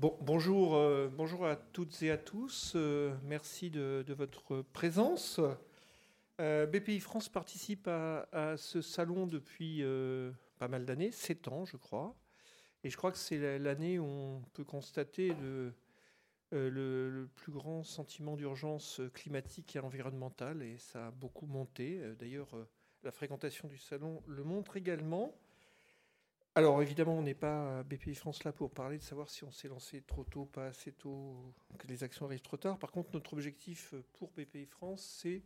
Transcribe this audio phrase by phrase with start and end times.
[0.00, 0.80] bonjour,
[1.10, 2.74] bonjour à toutes et à tous.
[3.24, 5.40] merci de, votre présence.
[6.38, 9.84] BPI France participe à, ce salon depuis
[10.58, 12.16] pas mal d'années, 7 ans je crois.
[12.82, 15.34] Et je crois que c'est l'année où on peut constater
[16.50, 22.00] le, plus grand sentiment d'urgence climatique et environnementale, et ça a beaucoup monté.
[22.18, 22.48] D'ailleurs,
[23.02, 25.36] la fréquentation du salon le montre également.
[26.56, 29.68] Alors évidemment, on n'est pas BPI France là pour parler de savoir si on s'est
[29.68, 31.36] lancé trop tôt, pas assez tôt,
[31.78, 32.78] que les actions arrivent trop tard.
[32.78, 35.42] Par contre, notre objectif pour BPI France, c'est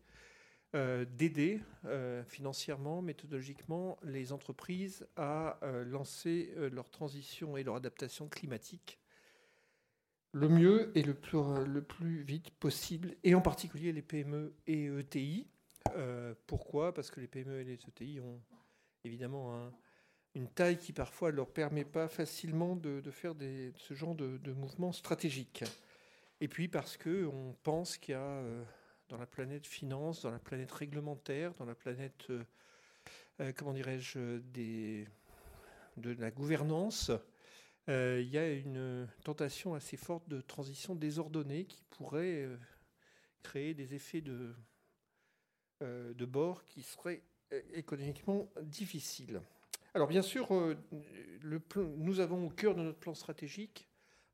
[0.74, 8.28] euh, d'aider euh, financièrement, méthodologiquement, les entreprises à euh, lancer leur transition et leur adaptation
[8.28, 8.98] climatique
[10.32, 14.86] le mieux et le plus, le plus vite possible, et en particulier les PME et
[14.86, 15.46] ETI.
[16.48, 16.92] pourquoi?
[16.92, 18.40] Parce que les PME et les ETI ont
[19.04, 19.70] évidemment
[20.34, 23.34] une taille qui parfois ne leur permet pas facilement de, faire
[23.76, 25.64] ce genre de, de mouvements stratégiques.
[26.40, 28.42] Et puis parce qu'on pense qu'il y a
[29.08, 32.44] dans la planète finance, dans la planète réglementaire, dans la planète, euh,
[33.40, 34.40] euh, comment dirais-je,
[35.96, 37.10] de la gouvernance,
[37.88, 42.48] euh, il y a une tentation assez forte de transition désordonnée qui pourrait
[43.42, 44.54] créer des effets de
[46.24, 47.22] bord qui seraient
[47.74, 49.42] économiquement difficiles.
[49.94, 50.48] Alors bien sûr,
[51.40, 51.62] le
[51.96, 53.88] nous avons au cœur de notre plan stratégique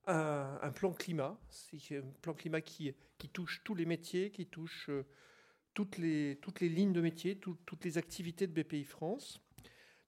[0.07, 2.95] un, plan climat, c'est un plan climat qui,
[3.33, 5.05] touche tous les métiers, qui touche euh,
[5.75, 9.41] toutes les, lignes de métiers, toutes les activités de BPI France.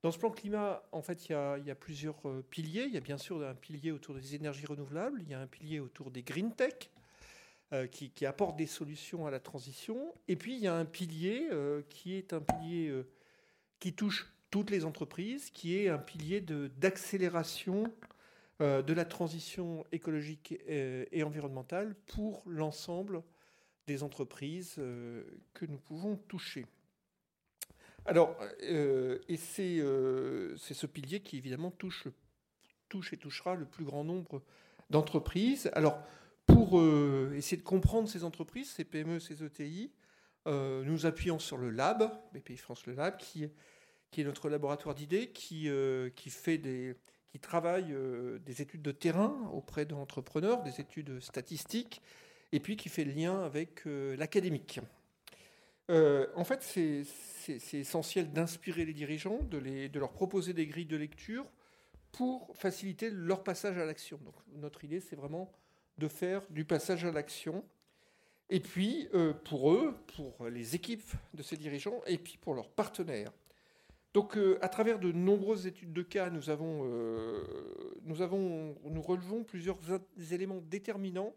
[0.02, 2.84] Dans ce plan climat, en fait, il y a, plusieurs euh, piliers.
[2.84, 5.46] Il y a bien sûr un pilier autour des énergies renouvelables, il y a un
[5.46, 6.90] pilier autour des green tech,
[7.72, 10.12] euh, qui, qui, apportent des solutions à la transition.
[10.26, 11.48] Et puis, il y a un pilier
[11.90, 12.92] qui est un pilier
[13.78, 17.90] qui touche toutes les entreprises, qui est un pilier d'accélération
[18.60, 23.22] euh, de la transition écologique et, environnementale pour l'ensemble
[23.86, 26.66] des entreprises euh, que nous pouvons toucher.
[28.04, 32.08] Alors, euh, et c'est ce pilier qui évidemment touche,
[32.90, 34.42] touche et touchera le plus grand nombre
[34.90, 35.70] d'entreprises.
[35.72, 35.98] Alors,
[36.44, 36.82] pour
[37.32, 39.92] essayer de comprendre ces entreprises, ces PME, ces ETI,
[40.44, 43.48] nous appuyons sur le Lab, BPI France Le Lab, qui,
[44.12, 45.68] qui est notre laboratoire d'idées, qui,
[47.32, 52.02] qui travaille euh, des études de terrain auprès d'entrepreneurs, des études statistiques,
[52.52, 54.80] et puis qui fait le lien avec euh, l'académique.
[55.90, 57.06] Euh, en fait, c'est
[57.72, 61.46] essentiel d'inspirer les dirigeants, de, de, leur proposer des grilles de lecture
[62.12, 64.18] pour faciliter leur passage à l'action.
[64.18, 65.50] Donc, notre idée, c'est vraiment
[65.96, 67.64] de faire du passage à l'action.
[68.50, 69.08] Et puis,
[69.44, 73.32] pour eux, pour les équipes de ces dirigeants, et puis pour leurs partenaires.
[74.14, 77.42] Donc, euh, à travers de nombreuses études de cas, nous, avons, euh,
[78.02, 79.78] nous, avons, nous relevons plusieurs
[80.30, 81.34] éléments déterminants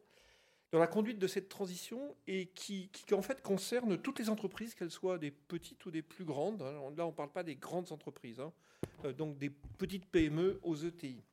[0.73, 4.91] dans la conduite de cette transition et qui, en fait concernent toutes les entreprises, qu'elles
[4.91, 6.61] soient des petites ou des plus grandes.
[6.61, 6.73] Hein.
[6.97, 8.51] Là, on ne parle pas des grandes entreprises, hein.
[9.05, 11.23] euh, donc des petites PME aux ETI.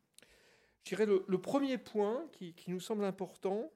[0.84, 3.72] Je dirais le, le premier point qui, nous semble important,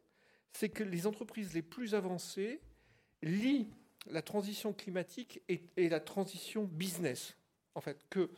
[0.53, 2.61] c'est que les entreprises les plus avancées
[3.23, 3.69] lient
[4.09, 7.37] la transition climatique et la transition business
[7.77, 8.31] en fait, que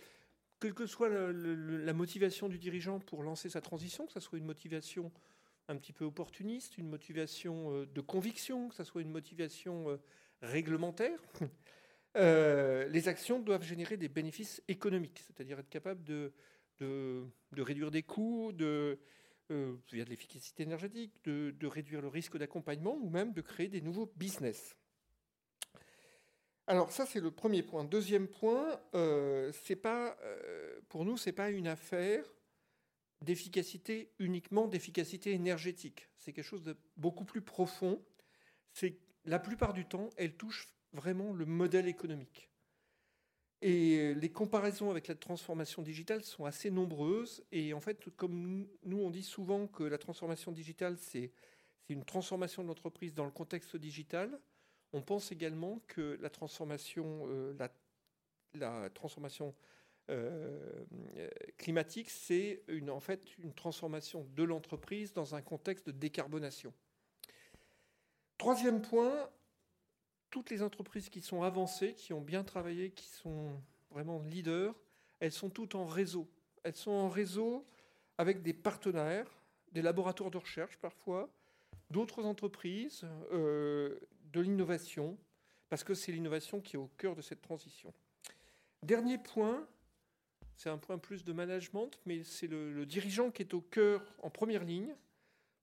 [0.60, 4.44] quelle que soit la, motivation du dirigeant pour lancer sa transition, que ce soit une
[4.44, 5.12] motivation
[5.68, 9.96] un petit peu opportuniste, une motivation euh, de conviction, que ce soit une motivation euh,
[10.42, 11.20] réglementaire,
[12.16, 16.32] euh, les actions doivent générer des bénéfices économiques, c'est-à-dire être capable de,
[17.56, 18.98] réduire des coûts, de,
[19.50, 23.82] via de l'efficacité énergétique, de, de réduire le risque d'accompagnement ou même de créer des
[23.82, 24.77] nouveaux business.
[26.68, 27.82] Alors ça c'est le premier point.
[27.82, 32.22] Deuxième point, euh, c'est pas euh, pour nous c'est pas une affaire
[33.22, 36.10] d'efficacité uniquement d'efficacité énergétique.
[36.18, 38.04] C'est quelque chose de beaucoup plus profond.
[38.74, 42.50] C'est la plupart du temps, elle touche vraiment le modèle économique.
[43.62, 47.44] Et les comparaisons avec la transformation digitale sont assez nombreuses.
[47.50, 51.32] Et en fait, comme nous, on dit souvent que la transformation digitale, c'est
[51.88, 54.38] une transformation de l'entreprise dans le contexte digital,
[54.92, 57.54] on pense également que la transformation, euh,
[60.10, 66.72] euh, climatique, c'est en fait une transformation de l'entreprise dans un contexte de décarbonation.
[68.38, 69.28] Troisième point,
[70.30, 74.74] toutes les entreprises qui sont avancées, qui ont bien travaillé, qui sont vraiment leaders,
[75.20, 76.28] elles sont toutes en réseau.
[76.62, 77.64] Elles sont en réseau
[78.16, 79.28] avec des partenaires,
[79.72, 81.28] des laboratoires de recherche parfois,
[81.90, 83.98] d'autres entreprises, euh,
[84.32, 85.18] de l'innovation,
[85.68, 87.92] parce que c'est l'innovation qui est au cœur de cette transition.
[88.82, 89.66] Dernier point,
[90.56, 94.30] c'est un point plus de management, mais c'est le, dirigeant qui est au cœur, en
[94.30, 94.94] première ligne,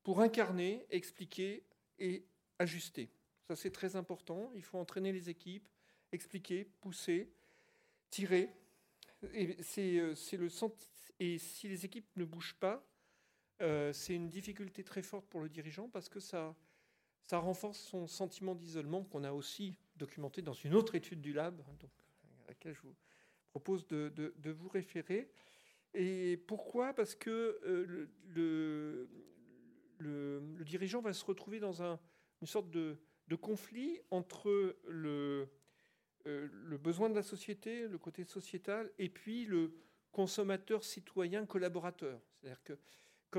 [0.03, 1.63] pour incarner, expliquer
[2.00, 2.25] et
[2.59, 3.09] ajuster.
[3.47, 4.51] Ça, c'est très important.
[4.56, 5.67] Il faut entraîner les équipes,
[6.12, 7.31] expliquer, pousser,
[8.09, 8.50] tirer.
[9.33, 12.85] Et, euh, si les équipes ne bougent pas,
[13.62, 16.56] euh, c'est une difficulté très forte pour le dirigeant parce que ça,
[17.25, 21.57] ça renforce son sentiment d'isolement qu'on a aussi documenté dans une autre étude du lab,
[21.57, 21.83] donc,
[22.45, 22.95] à laquelle je vous
[23.50, 25.30] propose de, vous référer.
[25.94, 26.94] Et pourquoi?
[26.94, 29.07] Parce que euh, le,
[30.63, 32.00] dirigeant va se retrouver dans un,
[32.42, 35.48] une sorte de, de conflit entre le,
[36.27, 39.74] euh, le besoin de la société, le côté sociétal, et puis le
[40.12, 42.19] consommateur, citoyen, collaborateur.
[42.33, 42.77] C'est-à-dire que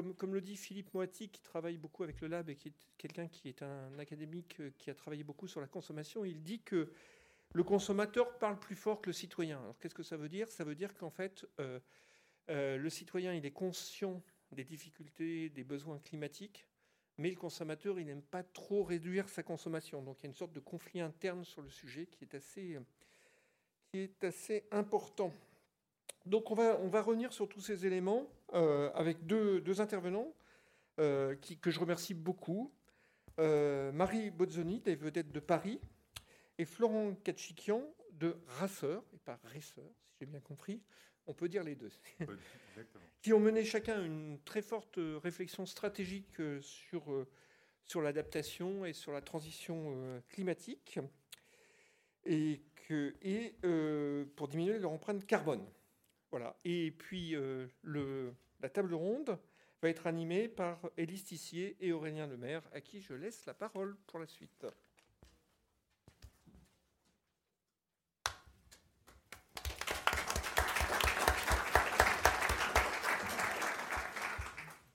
[0.03, 3.29] comme, le dit Philippe Moati, qui travaille beaucoup avec le lab et qui est quelqu'un
[3.29, 6.91] qui est un académique euh, qui a travaillé beaucoup sur la consommation, il dit que
[7.55, 9.59] le consommateur parle plus fort que le citoyen.
[9.61, 10.51] Alors qu'est-ce que ça veut dire?
[10.51, 11.81] Ça veut dire qu'en fait, euh,
[12.51, 14.23] euh, le citoyen, il est conscient
[14.53, 16.67] des difficultés, des besoins climatiques,
[17.19, 20.03] mais le consommateur, il n'aime pas trop réduire sa consommation.
[20.03, 22.79] Donc il y a une sorte de conflit interne sur le sujet qui est assez,
[23.91, 25.33] qui est assez important.
[26.27, 30.35] Donc on va, on va revenir sur tous ces éléments euh, avec deux, intervenants
[30.99, 32.73] euh, qui, que je remercie beaucoup.
[33.39, 35.81] Euh, Marie Bozzoni, des vedettes de Paris,
[36.59, 37.83] et Florent Kachikian
[38.13, 40.83] de Rasseur, et pas Resseur, si j'ai bien compris.
[41.29, 41.91] On peut dire les deux.
[43.23, 47.27] qui ont mené chacun une très forte réflexion stratégique sur,
[47.85, 51.01] sur l'adaptation et sur la transition climatique
[52.25, 53.57] et, que, et
[54.37, 55.67] pour diminuer leur empreinte carbone.
[56.31, 56.57] Voilà.
[56.65, 57.67] Et puis euh,
[58.61, 59.39] la table ronde
[59.83, 63.97] va être animée par Élise Tissier et Aurélien Lemaire, à qui je laisse la parole
[64.07, 64.67] pour la suite.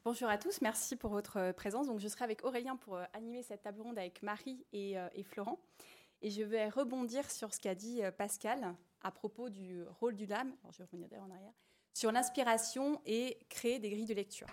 [0.04, 1.88] Bonjour à tous, merci pour votre présence.
[1.88, 5.08] Donc, je serai avec Aurélien pour euh, animer cette table ronde avec Marie et, euh,
[5.14, 5.60] et Florent.
[6.22, 10.48] Et je vais rebondir sur ce qu'a dit Pascal à propos du rôle du lab,
[10.72, 11.54] je vais revenir en arrière,
[11.94, 14.48] sur l'inspiration et créer des grilles de lecture.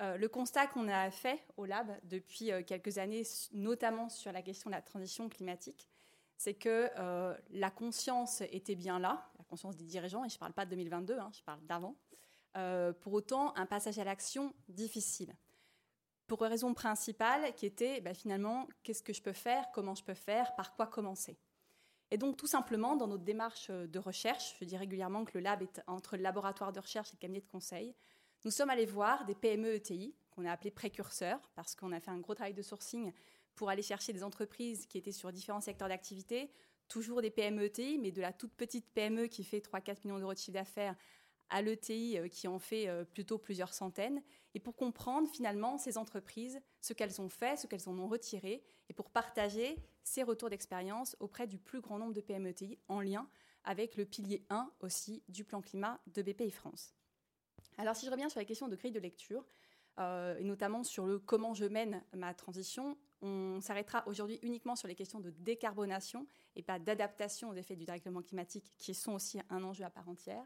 [0.00, 3.22] Euh, le constat qu'on a fait au lab depuis euh, quelques années,
[3.52, 5.88] notamment sur la question de la transition climatique,
[6.36, 10.40] c'est que euh, la conscience était bien là, la conscience des dirigeants, et je ne
[10.40, 11.94] parle pas de 2022, hein, je parle d'avant.
[13.00, 15.34] pour autant, un passage à l'action difficile.
[16.26, 20.02] Pour une raison principale qui était bah, finalement qu'est-ce que je peux faire, comment je
[20.02, 21.38] peux faire, par quoi commencer.
[22.10, 25.40] Et donc, tout simplement, dans notre démarche euh, de recherche, je dis régulièrement que le
[25.40, 27.94] lab est entre le laboratoire de recherche et le cabinet de conseil,
[28.44, 32.10] nous sommes allés voir des PME ETI, qu'on a appelés précurseurs, parce qu'on a fait
[32.10, 33.12] un gros travail de sourcing
[33.54, 36.50] pour aller chercher des entreprises qui étaient sur différents secteurs d'activité,
[36.88, 40.34] toujours des PME ETI, mais de la toute petite PME qui fait 3-4 millions d'euros
[40.34, 40.94] de chiffre d'affaires
[41.50, 44.22] à l'ETI euh, qui en fait euh, plutôt plusieurs centaines,
[44.54, 48.62] et pour comprendre finalement ces entreprises, ce qu'elles ont fait, ce qu'elles en ont retiré,
[48.88, 53.28] et pour partager ces retours d'expérience auprès du plus grand nombre de PMETI en lien
[53.64, 56.94] avec le pilier 1 aussi du plan climat de BPI France.
[57.78, 59.44] Alors si je reviens sur la question de grille de lecture,
[59.98, 64.88] euh, et notamment sur le comment je mène ma transition, on s'arrêtera aujourd'hui uniquement sur
[64.88, 66.26] les questions de décarbonation
[66.56, 70.08] et pas d'adaptation aux effets du dérèglement climatique, qui sont aussi un enjeu à part
[70.08, 70.44] entière.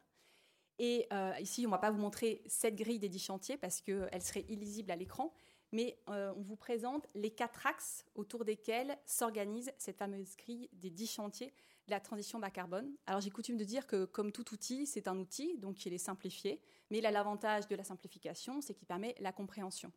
[0.78, 3.80] Et euh, ici, on ne va pas vous montrer cette grille des dix chantiers parce
[3.80, 5.32] qu'elle serait illisible à l'écran,
[5.72, 10.90] mais euh, on vous présente les quatre axes autour desquels s'organise cette fameuse grille des
[10.90, 11.52] dix chantiers
[11.86, 12.94] de la transition bas carbone.
[13.06, 15.98] Alors j'ai coutume de dire que comme tout outil, c'est un outil, donc il est
[15.98, 19.90] simplifié, mais a l'avantage de la simplification, c'est qu'il permet la compréhension.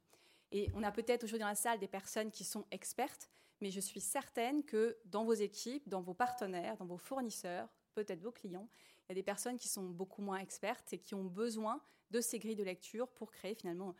[0.51, 3.29] Et on a peut-être aujourd'hui dans la salle des personnes qui sont expertes,
[3.61, 8.21] mais je suis certaine que dans vos équipes, dans vos partenaires, dans vos fournisseurs, peut-être
[8.21, 8.67] vos clients,
[9.11, 12.39] y a des personnes qui sont beaucoup moins expertes et qui ont besoin de ces
[12.39, 13.95] grilles de lecture pour créer finalement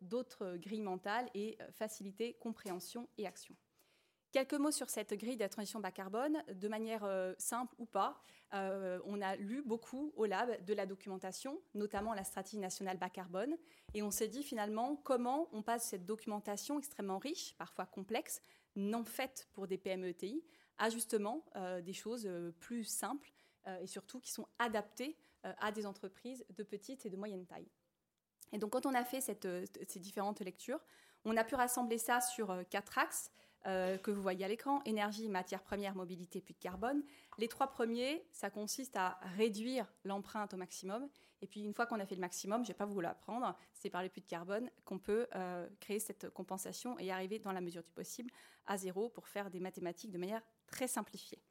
[0.00, 3.54] d'autres grilles mentales et euh, faciliter compréhension et action.
[4.30, 7.86] Quelques mots sur cette grille de la transition bas carbone, de manière euh, simple ou
[7.86, 8.20] pas.
[8.52, 13.08] Euh, on a lu beaucoup au lab de la documentation, notamment la stratégie nationale bas
[13.08, 13.56] carbone,
[13.94, 18.42] et on s'est dit finalement comment on passe cette documentation extrêmement riche, parfois complexe,
[18.76, 20.44] non faite pour des PME-ETI,
[20.76, 21.44] à justement
[21.82, 23.32] des choses plus simples
[23.80, 27.68] et surtout qui sont adaptés euh, à des entreprises de petite et de moyenne taille.
[28.52, 30.80] Et donc quand on a fait euh, ces différentes lectures,
[31.24, 33.30] on a pu rassembler ça sur quatre axes.
[33.64, 37.04] que vous voyez à l'écran, énergie, matières premières, mobilité, puits de carbone.
[37.38, 41.08] Les trois premiers, ça consiste à réduire l'empreinte au maximum.
[41.40, 43.56] Et puis une fois qu'on a fait le maximum, je ne vais pas vous l'apprendre,
[43.74, 45.26] c'est par les puits de carbone qu'on peut
[45.80, 48.30] créer cette compensation et arriver dans la mesure du possible
[48.66, 51.42] à zéro pour faire des mathématiques de manière très simplifiée.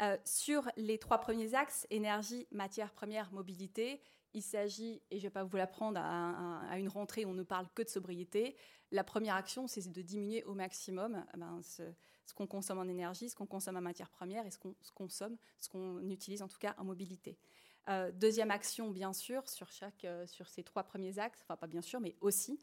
[0.00, 4.00] Euh, sur les trois premiers axes, énergie, matières premières, mobilité,
[4.32, 7.44] il s'agit, et je ne vais pas vous l'apprendre, à, une rentrée où on ne
[7.44, 8.56] parle que de sobriété.
[8.90, 11.82] La première action, c'est de diminuer au maximum eh ben, ce,
[12.34, 15.68] qu'on consomme en énergie, ce qu'on consomme en matière première et ce qu'on consomme, ce
[15.68, 17.38] qu'on utilise en tout cas en mobilité.
[17.88, 19.44] Euh, deuxième action, bien sûr,
[20.04, 22.58] euh, sur ces trois premiers axes, enfin pas bien sûr, mais aussi,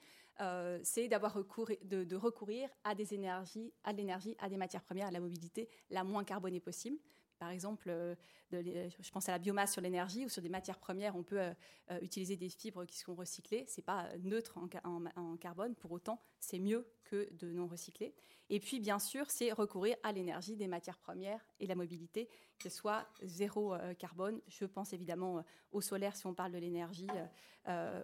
[0.82, 5.08] c'est d'avoir recours, de, de, recourir à des énergies, à l'énergie, à des matières premières,
[5.08, 6.98] à la mobilité la moins carbonée possible.
[7.42, 8.16] Par exemple, euh,
[8.54, 11.54] je pense à la biomasse sur l'énergie ou sur des matières premières, on peut euh,
[11.90, 13.66] euh, utiliser des fibres qui sont recyclées.
[13.68, 18.14] C'est pas neutre en, carbone, pour autant, c'est mieux que de non recycler.
[18.52, 22.28] Et puis, bien sûr, c'est recourir à l'énergie des matières premières et la mobilité,
[22.60, 24.40] que ce soit zéro carbone.
[24.48, 27.10] Je pense évidemment au solaire si on parle de l'énergie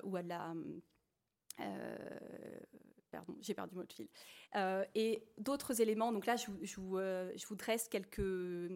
[0.03, 0.56] ou à la
[3.12, 4.08] pardon, j'ai perdu mon fil.
[4.56, 8.22] Euh, et d'autres éléments, donc là, je, vous, euh, dresse quelques,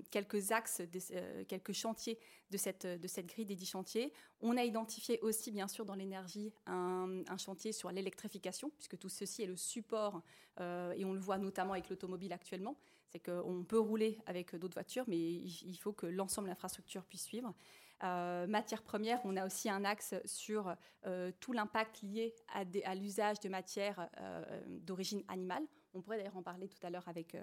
[0.09, 2.19] quelques axes, euh, quelques chantiers
[2.49, 4.13] de cette, de cette grille des dix chantiers.
[4.41, 9.43] On a identifié aussi, bien sûr, dans l'énergie, un, chantier sur l'électrification, puisque tout ceci
[9.43, 10.21] est le support,
[10.59, 15.05] et on le voit notamment avec l'automobile actuellement, c'est qu'on peut rouler avec d'autres voitures,
[15.07, 17.53] mais il faut que l'ensemble de l'infrastructure puisse suivre.
[18.03, 23.39] Euh, matières premières, on a aussi un axe sur euh, tout l'impact lié à, l'usage
[23.39, 25.63] de matières euh, d'origine animale.
[25.93, 27.35] On pourrait d'ailleurs en parler tout à l'heure avec,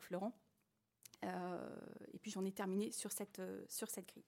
[0.00, 0.32] Florent.
[1.22, 4.26] et puis j'en ai terminé sur cette, sur cette grille.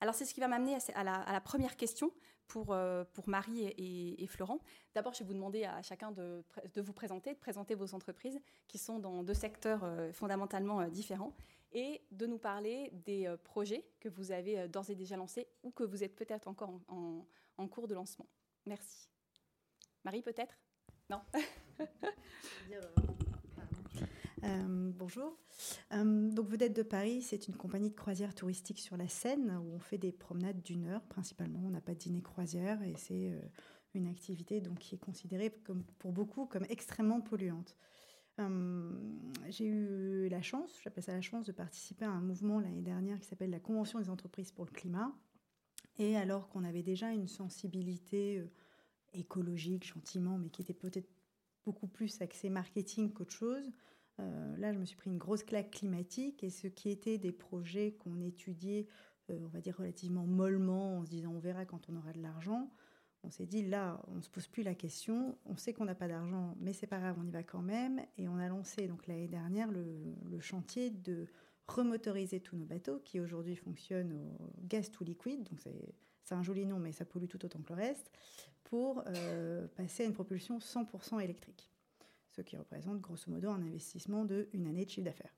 [0.00, 2.12] Alors c'est ce qui va m'amener à, la, première question
[2.46, 2.76] pour,
[3.12, 4.60] pour Marie et, Florent.
[4.94, 8.40] D'abord, je vais vous demander à chacun de, de, vous présenter, de présenter vos entreprises
[8.68, 11.34] qui sont dans deux secteurs fondamentalement différents
[11.72, 15.48] et de nous parler des euh, projets que vous avez euh, d'ores et déjà lancés
[15.62, 17.26] ou que vous êtes peut-être encore en,
[17.68, 18.26] cours de lancement.
[18.66, 19.08] Merci.
[20.04, 20.58] Marie, peut-être?
[21.08, 21.20] Non
[24.44, 25.38] euh, bonjour.
[25.90, 29.78] donc Vedette de Paris, c'est une compagnie de croisière touristique sur la Seine où on
[29.78, 31.60] fait des promenades d'une heure principalement.
[31.64, 33.32] On n'a pas de dîner croisière et c'est
[33.94, 37.76] une activité donc, qui est considérée pour beaucoup comme extrêmement polluante.
[39.48, 43.20] J'ai eu la chance, j'appelle ça la chance, de participer à un mouvement l'année dernière
[43.20, 45.14] qui s'appelle la Convention des entreprises pour le climat.
[45.98, 48.50] Et alors qu'on avait déjà une sensibilité euh,
[49.12, 51.08] écologique, gentiment, mais qui était peut-être
[51.64, 53.70] beaucoup plus axée marketing qu'autre chose,
[54.20, 57.32] euh, là, je me suis pris une grosse claque climatique et ce qui était des
[57.32, 58.86] projets qu'on étudiait,
[59.30, 62.22] euh, on va dire relativement mollement, en se disant on verra quand on aura de
[62.22, 62.70] l'argent,
[63.24, 65.94] on s'est dit là, on ne se pose plus la question, on sait qu'on n'a
[65.94, 68.00] pas d'argent, mais c'est pas grave, on y va quand même.
[68.18, 71.26] Et on a lancé donc l'année dernière le, chantier de
[71.68, 76.66] remotoriser tous nos bateaux qui aujourd'hui fonctionnent au gaz tout liquide, donc c'est un joli
[76.66, 78.10] nom, mais ça pollue tout autant que le reste,
[78.64, 81.70] pour euh, passer à une propulsion 100% électrique.
[82.30, 85.34] Ce qui représente grosso modo un investissement de une année de chiffre d'affaires.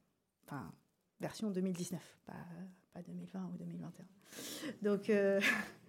[0.47, 0.73] Enfin,
[1.21, 2.33] version 2019, pas,
[2.93, 4.07] pas 2020 ou 2021.
[4.83, 5.41] Donc, euh,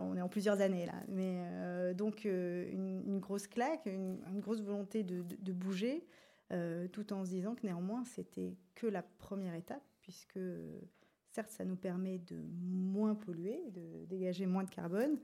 [0.00, 1.02] on est en plusieurs années là.
[1.08, 6.06] Mais euh, donc euh, une, grosse claque, une, grosse volonté de, bouger,
[6.52, 10.40] euh, tout en se disant que néanmoins c'était que la première étape, puisque
[11.30, 15.18] certes ça nous permet de moins polluer, de dégager moins de carbone.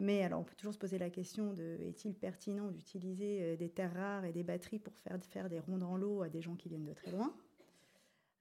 [0.00, 3.94] Mais alors on peut toujours se poser la question de est-il pertinent d'utiliser des terres
[3.94, 6.68] rares et des batteries pour faire, faire des rondes en l'eau à des gens qui
[6.68, 7.32] viennent de très loin?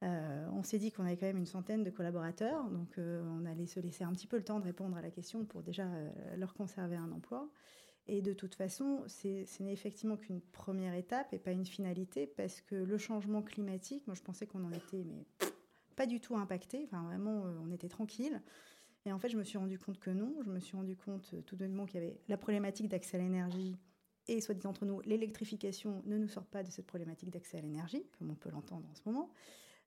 [0.04, 3.46] Euh, on s'est dit qu'on avait quand même une centaine de collaborateurs, donc euh, on
[3.46, 5.86] allait se laisser un petit peu le temps de répondre à la question pour déjà
[5.86, 7.50] euh, leur conserver un emploi.
[8.08, 12.60] Et de toute façon, ce n'est effectivement qu'une première étape et pas une finalité, parce
[12.60, 15.26] que le changement climatique, moi je pensais qu'on en était, mais
[15.96, 18.42] pas du tout impacté, enfin vraiment on était tranquille.
[19.06, 20.34] Et en fait, je me suis rendu compte que non.
[20.46, 23.20] Je me suis rendu compte tout de même qu'il y avait la problématique d'accès à
[23.20, 23.78] l'énergie.
[24.28, 27.62] Et soit dit entre nous, l'électrification ne nous sort pas de cette problématique d'accès à
[27.62, 29.30] l'énergie, comme on peut l'entendre en ce moment.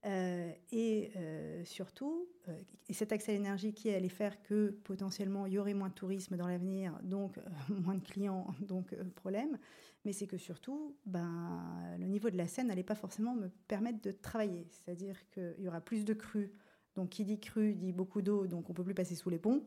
[0.07, 2.53] Euh, et euh, surtout, euh,
[2.89, 5.95] et cet accès à l'énergie qui allait faire que potentiellement il y aurait moins de
[5.95, 9.59] tourisme dans l'avenir, donc moins de clients, donc problème.
[10.05, 11.65] Mais c'est que surtout, ben,
[11.99, 14.69] le niveau de la Seine n'allait pas forcément me permettre de travailler.
[14.71, 16.53] C'est-à-dire qu'il y aura plus de crues.
[16.95, 19.65] Donc qui dit crue dit beaucoup d'eau, donc on peut plus passer sous les ponts.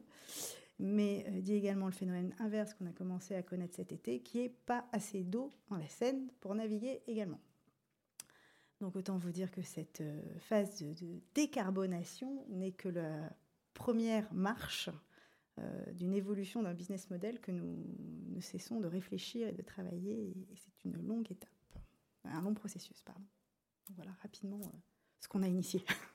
[0.79, 4.55] Mais dit également le phénomène inverse qu'on a commencé à connaître cet été, qui est
[4.65, 7.41] pas assez d'eau dans la Seine pour naviguer également.
[8.81, 13.29] Donc autant vous dire que cette euh, phase de, décarbonation n'est que la
[13.73, 14.89] première marche
[15.59, 17.85] euh, d'une évolution d'un business model que nous
[18.29, 20.29] ne cessons de réfléchir et de travailler.
[20.29, 21.49] Et c'est une longue étape,
[22.23, 23.25] un long processus, pardon.
[23.95, 24.77] voilà rapidement euh,
[25.19, 25.83] ce qu'on a initié.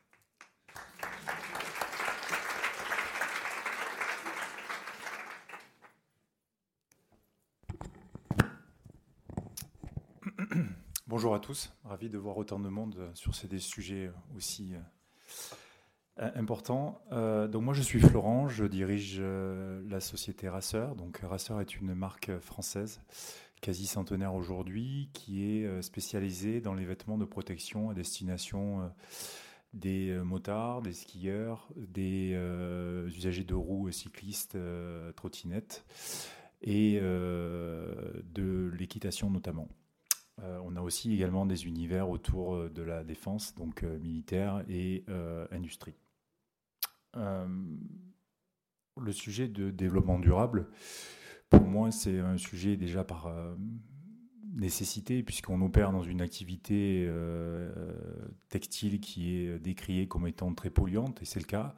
[11.14, 14.72] Bonjour à tous, ravi de voir autant de monde sur ces sujets aussi,
[16.16, 17.00] Important.
[17.12, 20.96] donc moi je suis Florent, je dirige la société Rasseur.
[20.96, 23.00] Donc Rasseur est une marque française
[23.60, 28.88] quasi centenaire aujourd'hui, qui est euh, spécialisé dans les vêtements de protection à destination euh,
[29.72, 32.36] des euh, motards, des skieurs, des
[33.06, 34.58] usagers de roues, cyclistes,
[35.14, 35.84] trottinettes
[36.60, 39.68] et de l'équitation notamment.
[40.38, 45.04] On a aussi également des univers autour de la défense, donc militaire et
[45.50, 45.94] industrie.
[47.14, 50.68] le sujet de développement durable,
[51.50, 53.54] pour moi, c'est un sujet déjà par euh,
[54.54, 57.70] nécessité, puisqu'on opère dans une activité euh,
[58.48, 61.74] textile qui est décriée comme étant très polluante, et c'est le cas.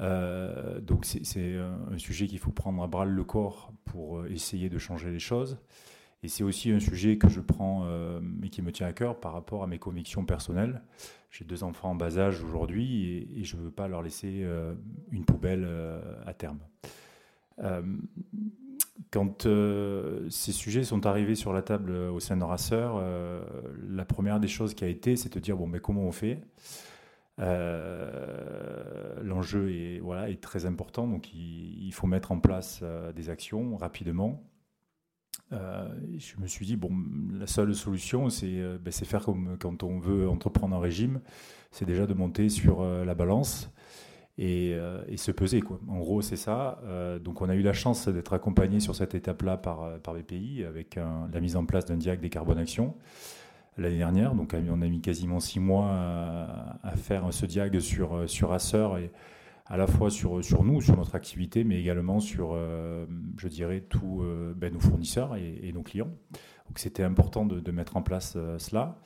[0.00, 4.78] Euh, donc c'est un sujet qu'il faut prendre à bras le corps pour essayer de
[4.78, 5.58] changer les choses.
[6.24, 7.86] Et c'est aussi un sujet que je prends
[8.42, 10.82] et qui me tient à cœur par rapport à mes convictions personnelles.
[11.30, 14.44] J'ai deux enfants en bas âge aujourd'hui et, je ne veux pas leur laisser
[15.12, 15.68] une poubelle
[16.26, 16.58] à terme
[19.14, 23.44] quand euh, ces sujets sont arrivés sur la table euh, au sein de Rasseur, euh,
[23.88, 26.40] la première des choses qui a été, c'est de dire bon, mais comment on fait?
[29.22, 32.82] L'enjeu est très important, donc il, faut mettre en place
[33.14, 34.40] des actions rapidement.
[36.18, 36.90] Je me suis dit, bon,
[37.38, 41.20] la seule solution, c'est ben, faire comme quand on veut entreprendre un régime,
[41.70, 43.70] c'est déjà de monter sur la balance
[44.40, 45.60] euh, et, se peser.
[45.60, 45.78] Quoi.
[45.88, 46.80] En gros, c'est ça.
[46.84, 50.14] Euh, donc, on a eu la chance d'être accompagné sur cette étape-là par, euh, par
[50.14, 52.94] BPI avec la mise en place d'un diag des carbonation
[53.76, 54.34] l'année dernière.
[54.34, 55.90] Donc, on a mis quasiment six mois
[56.82, 59.10] à, faire ce diag sur, sur et
[59.66, 62.54] à la fois sur, sur nous, sur notre activité, mais également sur,
[63.38, 64.22] je dirais, tous
[64.54, 66.10] ben, nos fournisseurs et, nos clients.
[66.68, 68.98] Donc, c'était important de, de, mettre en place cela.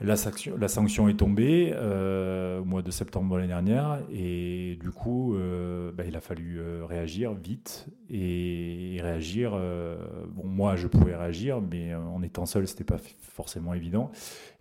[0.00, 4.90] La sanction, la sanction, est tombée euh, au mois de septembre l'année dernière et du
[4.90, 9.52] coup, euh, bah, il a fallu euh, réagir vite et, réagir.
[9.52, 14.10] bon, moi, je pouvais réagir, mais en étant seul, c'était pas forcément évident.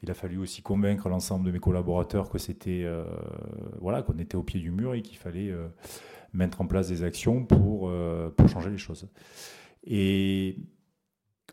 [0.03, 2.85] Il a fallu aussi convaincre l'ensemble de mes collaborateurs que c'était,
[3.81, 5.51] voilà, qu'on était au pied du mur et qu'il fallait
[6.33, 7.91] mettre en place des actions pour
[8.35, 9.07] pour changer les choses.
[9.85, 10.57] Et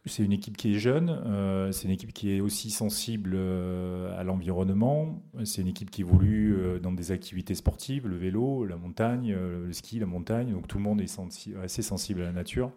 [0.07, 4.19] c'est une équipe qui est jeune, euh, c'est une équipe qui est aussi sensible euh,
[4.19, 8.77] à l'environnement, c'est une équipe qui évolue euh, dans des activités sportives, le vélo, la
[8.77, 11.21] montagne, le ski, la montagne, donc tout le monde est
[11.63, 12.73] assez sensible à la nature.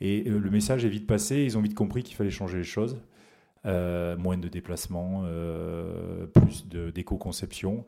[0.00, 2.98] Et le message est vite passé, ils ont vite compris qu'il fallait changer les choses.
[3.64, 5.24] moins de déplacements,
[6.32, 7.84] plus d'éco-conception.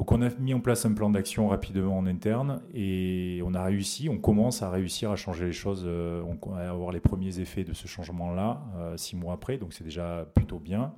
[0.00, 3.62] Donc on a mis en place un plan d'action rapidement en interne et on a
[3.62, 7.38] réussi, on commence à réussir à changer les choses, euh, on va avoir les premiers
[7.38, 10.94] effets de ce changement-là euh, six mois après, donc c'est déjà plutôt bien.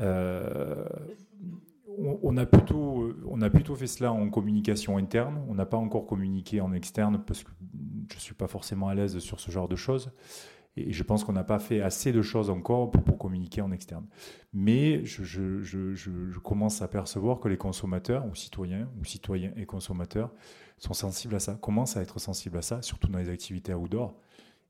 [0.00, 0.84] Euh,
[1.96, 6.06] on, a plutôt, on a plutôt fait cela en communication interne, on n'a pas encore
[6.06, 7.52] communiqué en externe parce que
[8.10, 10.10] je ne suis pas forcément à l'aise sur ce genre de choses.
[10.76, 14.06] Et je pense qu'on n'a pas fait assez de choses encore pour, communiquer en externe.
[14.52, 20.32] Mais je, commence à percevoir que les consommateurs, ou citoyens, ou citoyens et consommateurs,
[20.78, 24.14] sont sensibles à ça, commencent à être sensibles à ça, surtout dans les activités outdoor.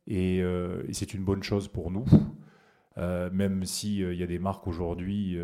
[0.06, 2.04] Et, euh, et c'est une bonne chose pour nous.
[2.98, 5.36] Euh, même s'il euh, y a des marques aujourd'hui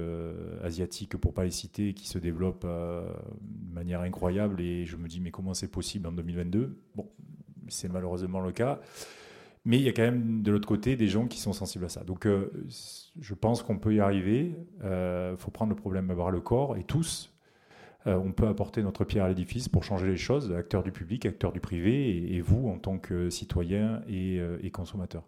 [0.63, 5.21] asiatiques, pour pas les citer, qui se développent de manière incroyable, et je me dis
[5.21, 7.11] mais comment c'est possible en 2022 Bon,
[7.69, 8.81] c'est malheureusement le cas.
[9.65, 11.89] Mais il y a quand même de l'autre côté des gens qui sont sensibles à
[11.89, 12.03] ça.
[12.03, 12.51] Donc euh,
[13.21, 14.57] je pense qu'on peut y arriver.
[14.81, 17.33] Il euh, faut prendre le problème à voir le corps et tous,
[18.09, 21.27] euh, on peut apporter notre pierre à l'édifice pour changer les choses, acteurs du public,
[21.27, 25.23] acteurs du privé et, vous en tant que citoyens et, et consommateurs.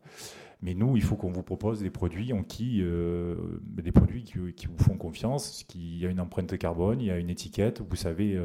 [0.62, 4.78] Mais nous, il faut qu'on vous propose des produits en qui, des produits qui, vous
[4.78, 8.40] font confiance, qui y a une empreinte carbone, il y a une étiquette, vous savez,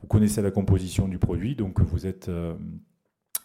[0.00, 2.30] vous connaissez la composition du produit, donc vous êtes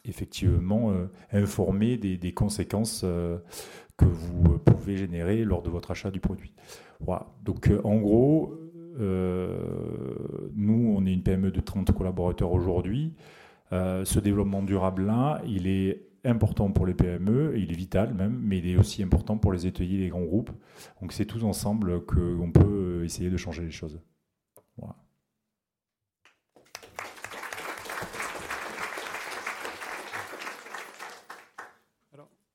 [0.06, 3.38] effectivement euh, informer des, conséquences euh,
[3.98, 6.54] que vous pouvez générer lors de votre achat du produit.
[7.44, 8.58] Donc euh, en gros,
[9.00, 13.16] nous, on est une PME de 30 collaborateurs aujourd'hui.
[13.72, 18.68] ce développement durable-là, il est important pour les PME, il est vital même, mais il
[18.68, 20.52] est aussi important pour les ateliers les grands groupes.
[21.02, 24.00] Donc c'est tous ensemble qu'on peut essayer de changer les choses.
[24.78, 24.96] Voilà.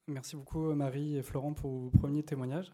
[0.08, 2.72] Merci beaucoup Marie et Florent pour vos premiers témoignages.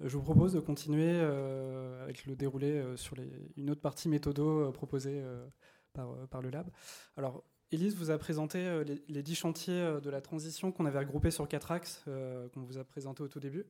[0.00, 3.16] Euh, je vous propose de continuer euh, avec le déroulé euh, sur
[3.58, 5.22] une autre partie méthodo proposée
[5.92, 6.70] par, le lab.
[7.18, 11.46] Alors, Elise vous a présenté les, dix chantiers de la transition qu'on avait regroupés sur
[11.46, 12.02] quatre axes,
[12.54, 13.66] qu'on vous a présenté au tout début.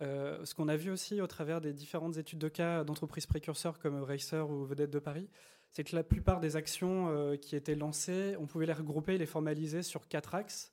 [0.00, 4.02] ce qu'on a vu aussi au travers des différentes études de cas d'entreprises précurseurs comme
[4.02, 5.28] Racer ou Vedette de Paris,
[5.70, 9.82] c'est que la plupart des actions qui étaient lancées, on pouvait les regrouper, les formaliser
[9.82, 10.72] sur quatre axes.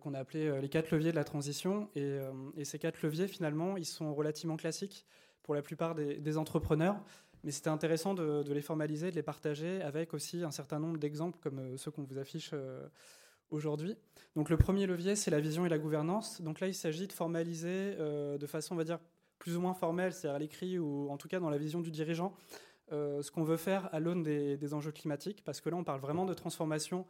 [0.00, 1.88] Qu'on a appelés les quatre leviers de la transition.
[1.94, 2.18] Et,
[2.64, 5.06] ces quatre leviers, finalement, ils sont relativement classiques
[5.42, 6.96] pour la plupart des entrepreneurs.
[7.44, 11.38] Mais c'était intéressant de, les formaliser, de les partager avec aussi un certain nombre d'exemples
[11.40, 12.86] comme euh, ceux qu'on vous affiche euh,
[13.50, 13.96] aujourd'hui.
[14.34, 16.40] Donc le premier levier, c'est la vision et la gouvernance.
[16.40, 18.98] Donc là, il s'agit de formaliser euh, de façon, on va dire,
[19.38, 21.90] plus ou moins formelle, c'est-à-dire à l'écrit ou en tout cas dans la vision du
[21.90, 22.34] dirigeant,
[22.90, 26.00] ce qu'on veut faire à l'aune des, des, enjeux climatiques, parce que là, on parle
[26.00, 27.06] vraiment de transformation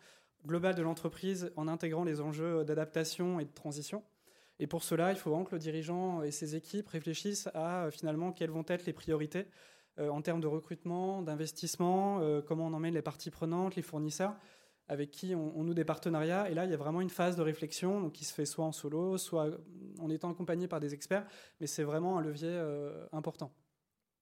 [0.47, 4.03] globale de l'entreprise en intégrant les enjeux d'adaptation et de transition.
[4.61, 8.33] Et pour cela, il faut vraiment que le dirigeant et ses équipes réfléchissent à finalement
[8.33, 9.47] quelles vont être les priorités
[9.99, 14.35] euh, en termes de recrutement, d'investissement, euh, comment on emmène les parties prenantes, les fournisseurs,
[14.89, 16.51] avec qui on, noue des partenariats.
[16.51, 18.73] Et là, il y a vraiment une phase de réflexion qui se fait soit en
[18.73, 19.51] solo, soit
[19.99, 21.27] en étant accompagné par des experts,
[21.61, 23.53] mais c'est vraiment un levier euh, important.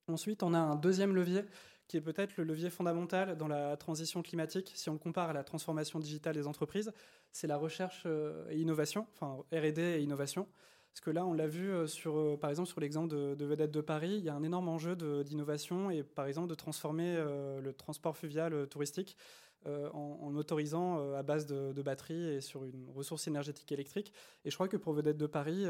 [0.08, 1.42] Ensuite, on a un deuxième levier
[1.88, 5.32] qui est peut-être le levier fondamental dans la transition climatique, si on le compare à
[5.32, 6.92] la transformation digitale des entreprises,
[7.32, 8.06] c'est la recherche
[8.50, 10.48] et innovation, enfin RD et innovation.
[10.96, 13.44] Parce que là, on l'a vu euh, sur, euh, par exemple sur l'exemple de, de,
[13.44, 17.16] Vedette de Paris, il y a un énorme enjeu d'innovation et par exemple de transformer
[17.18, 19.18] euh, le transport fluvial touristique
[19.66, 24.12] en, en, motorisant à base de, batteries et sur une ressource énergétique électrique.
[24.44, 25.64] Et je crois que pour Vedette de Paris,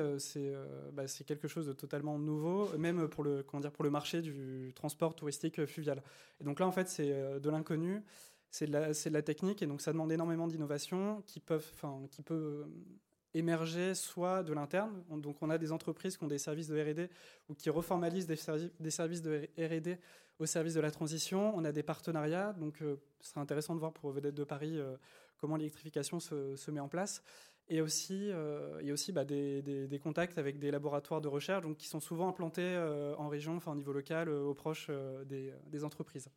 [0.92, 4.22] bah, c'est quelque chose de totalement nouveau, même pour le, comment dire, pour le marché
[4.22, 6.02] du transport touristique fluvial.
[6.40, 8.02] Et donc là, en fait, c'est de l'inconnu
[8.50, 12.22] c'est de, de, la technique et donc ça demande énormément d'innovation qui peuvent, enfin, qui
[12.22, 12.66] peut
[13.34, 15.02] émerger soit de l'interne.
[15.10, 17.08] Donc on a des entreprises qui ont des services de R&D
[17.48, 18.38] ou qui reformalisent des,
[18.80, 19.98] des services de R&D
[20.38, 21.52] au service de la transition.
[21.56, 24.78] On a des partenariats, donc euh, ce serait intéressant de voir pour Vedette de Paris
[24.78, 24.96] euh,
[25.38, 27.22] comment l'électrification se, met en place.
[27.68, 32.00] Et aussi, euh, et aussi bah, des, contacts avec des laboratoires de recherche qui sont
[32.00, 32.76] souvent implantés
[33.18, 34.88] en région, enfin au niveau local, au proche
[35.24, 36.30] des, des entreprises.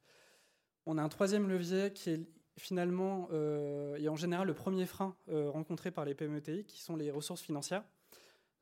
[0.88, 2.26] On a un troisième levier qui est
[2.60, 6.96] finalement, euh, et en général le premier frein euh, rencontré par les PMETI, qui sont
[6.96, 7.84] les ressources financières.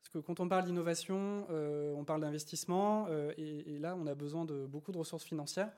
[0.08, 4.46] Parce que quand on parle d'innovation, euh, on parle d'investissement, et, là, on a besoin
[4.46, 5.72] de beaucoup de ressources financières.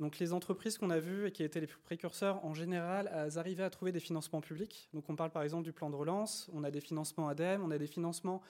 [0.00, 3.64] Donc les entreprises qu'on a vues et qui étaient les précurseurs, en général, elles arrivaient
[3.64, 4.88] à trouver des financements publics.
[4.94, 7.70] Donc on parle par exemple du plan de relance, on a des financements ADEME, on
[7.70, 8.40] a des financements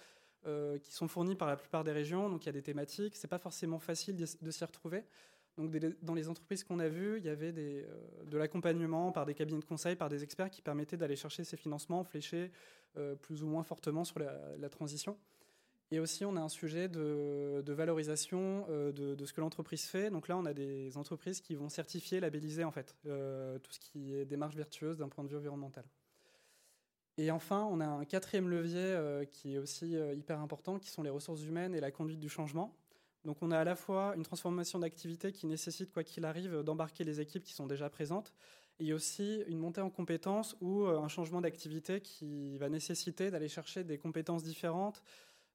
[0.80, 3.16] qui sont fournis par la plupart des régions, donc il y a des thématiques.
[3.16, 5.04] C'est pas forcément facile de s'y retrouver.
[5.60, 7.84] Donc, dans les entreprises qu'on a vues, il y avait euh,
[8.24, 11.56] de l'accompagnement par des cabinets de conseil, par des experts qui permettaient d'aller chercher ces
[11.56, 12.48] financements fléchés euh,
[13.22, 15.16] plus ou moins fortement sur la, transition.
[15.92, 20.10] Et aussi, on a un sujet de, valorisation euh, de, ce que l'entreprise fait.
[20.10, 24.14] Donc là, on a des entreprises qui vont certifier, labelliser en fait tout ce qui
[24.14, 25.84] est démarche vertueuse d'un point de vue environnemental.
[27.18, 31.10] Et enfin, on a un quatrième levier qui est aussi hyper important, qui sont les
[31.10, 32.74] ressources humaines et la conduite du changement.
[33.24, 37.04] Donc on a à la fois une transformation d'activité qui nécessite, quoi qu'il arrive, d'embarquer
[37.04, 38.32] les équipes qui sont déjà présentes,
[38.80, 43.48] et aussi une montée en compétences ou euh, un changement d'activité qui va nécessiter d'aller
[43.48, 45.02] chercher des compétences différentes,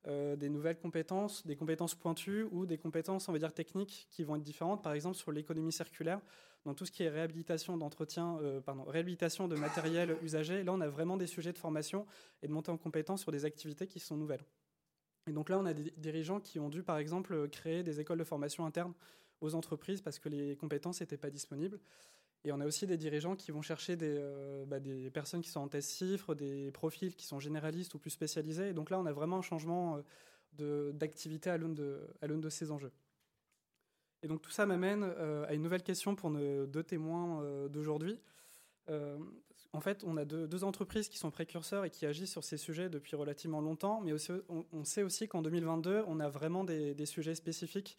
[0.07, 4.23] euh, des nouvelles compétences, des compétences pointues ou des compétences, on va dire, techniques qui
[4.23, 6.21] vont être différentes, par exemple sur l'économie circulaire,
[6.65, 10.63] dans tout ce qui est réhabilitation d'entretien, euh, pardon, réhabilitation de matériel usagé.
[10.63, 12.05] Là, on a vraiment des sujets de formation
[12.43, 14.45] et de montée en compétences sur des activités qui sont nouvelles.
[15.27, 18.19] Et donc là, on a des dirigeants qui ont dû, par exemple, créer des écoles
[18.19, 18.93] de formation internes
[19.41, 21.79] aux entreprises parce que les compétences n'étaient pas disponibles.
[22.45, 24.77] Et on a aussi des dirigeants qui vont chercher des, euh, bah,
[25.11, 28.69] personnes qui sont en test chiffres, des profils qui sont généralistes ou plus spécialisés.
[28.69, 29.99] Et donc là, on a vraiment un changement
[30.61, 32.91] euh, d'activité à l'aune de, ces enjeux.
[34.21, 38.19] Et donc tout ça m'amène euh, à une nouvelle question pour nos deux témoins d'aujourd'hui
[39.75, 42.89] en fait, on a deux, entreprises qui sont précurseurs et qui agissent sur ces sujets
[42.89, 44.13] depuis relativement longtemps, mais
[44.71, 47.97] on, sait aussi qu'en 2022, on a vraiment des, sujets spécifiques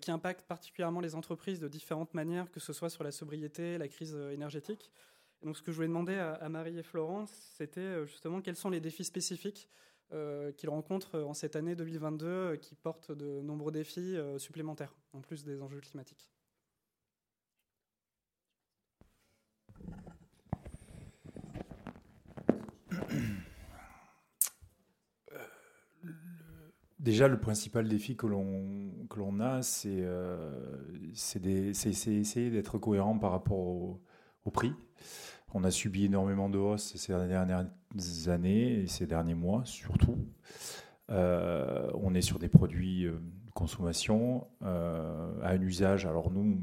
[0.00, 3.88] qui impactent particulièrement les entreprises de différentes manières, que ce soit sur la sobriété, la
[3.88, 4.90] crise euh, énergétique.
[5.42, 8.70] donc, ce que je voulais demander à, Marie et Florence, c'était euh, justement quels sont
[8.70, 9.68] les défis spécifiques
[10.58, 15.62] qu'ils rencontrent en cette année 2022 qui portent de nombreux défis supplémentaires, en plus des
[15.62, 16.31] enjeux climatiques.
[27.02, 30.52] Déjà, le principal défi que l'on a, c'est euh,
[31.10, 34.00] essayer d'être cohérent par rapport au,
[34.52, 34.72] prix.
[35.52, 37.66] On a subi énormément de hausses ces dernières
[38.28, 40.16] années et ces derniers mois surtout.
[41.10, 46.06] Euh, on est sur des produits euh, de consommation à un usage.
[46.06, 46.60] Alors nous,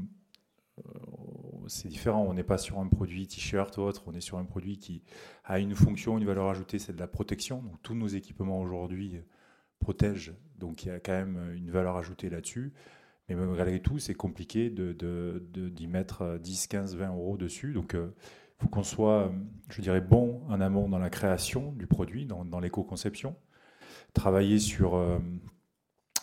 [1.66, 2.24] c'est différent.
[2.26, 4.04] On n'est pas sur un produit t-shirt ou autre.
[4.06, 5.02] On est sur un produit qui
[5.44, 7.60] a une fonction, une valeur ajoutée, c'est de la protection.
[7.60, 9.20] Donc tous nos équipements aujourd'hui
[9.80, 12.72] protège, donc il y a quand même une valeur ajoutée là-dessus.
[13.28, 17.72] Mais malgré tout, c'est compliqué d'y de, mettre 10, 15, 20 euros dessus.
[17.72, 19.32] Donc, il faut qu'on soit,
[19.68, 23.36] je dirais, bon en amont dans la création du produit, dans, dans l'éco-conception.
[24.14, 25.00] Travailler sur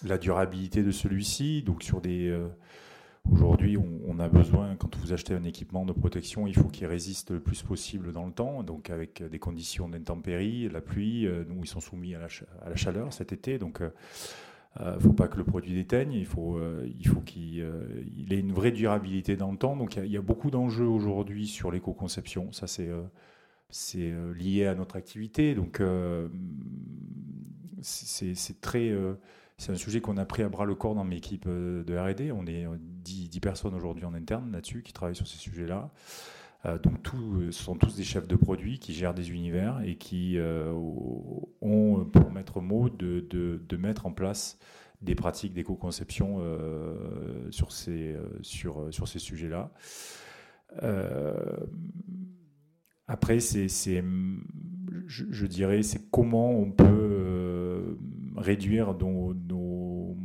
[0.03, 2.37] la durabilité de celui-ci, donc sur des,
[3.31, 7.31] Aujourd'hui, on, a besoin, quand vous achetez un équipement de protection, il faut qu'il résiste
[7.31, 11.27] le plus possible dans le temps, donc avec des conditions d'intempéries, la pluie.
[11.27, 13.83] Euh, nous, ils sont soumis à la, chaleur cet été, donc il
[14.81, 17.59] euh, ne euh, faut pas que le produit déteigne, il faut, il faut qu'il
[18.29, 19.75] ait une vraie durabilité dans le temps.
[19.75, 22.51] Donc il y, a beaucoup d'enjeux aujourd'hui sur l'éco-conception.
[22.51, 22.89] Ça, c'est
[23.69, 25.53] c'est lié à notre activité.
[25.53, 25.81] Donc
[27.81, 28.93] c'est très
[29.57, 31.97] c'est un sujet qu'on a pris à bras le corps dans mes équipes euh, de
[31.97, 32.31] R&D.
[32.31, 35.89] On est 10, euh, personnes aujourd'hui en interne là-dessus qui travaillent sur ces sujets-là.
[36.65, 37.07] Euh, donc
[37.51, 40.37] ce sont tous des chefs de produits qui gèrent des univers et qui
[41.61, 44.59] ont pour maître mot de, mettre en place
[45.01, 46.41] des pratiques d'éco-conception
[47.51, 49.71] sur ces, sujets-là.
[53.07, 54.03] après, c'est,
[55.07, 57.66] je, dirais, c'est comment on peut
[58.37, 60.15] réduire nos,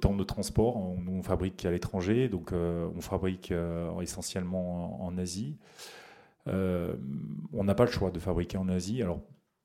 [0.00, 0.76] temps de transport.
[0.76, 5.56] On, on fabrique à l'étranger, donc euh, on fabrique euh, essentiellement en, Asie.
[6.48, 6.94] Euh,
[7.52, 9.02] on n'a pas le choix de fabriquer en Asie.
[9.02, 9.20] Alors,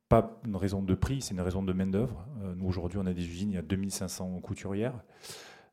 [0.10, 2.25] pas une raison de prix, c'est une raison de main-d'œuvre.
[2.58, 4.99] nous, aujourd'hui, on a des usines, il y a 2500 couturières.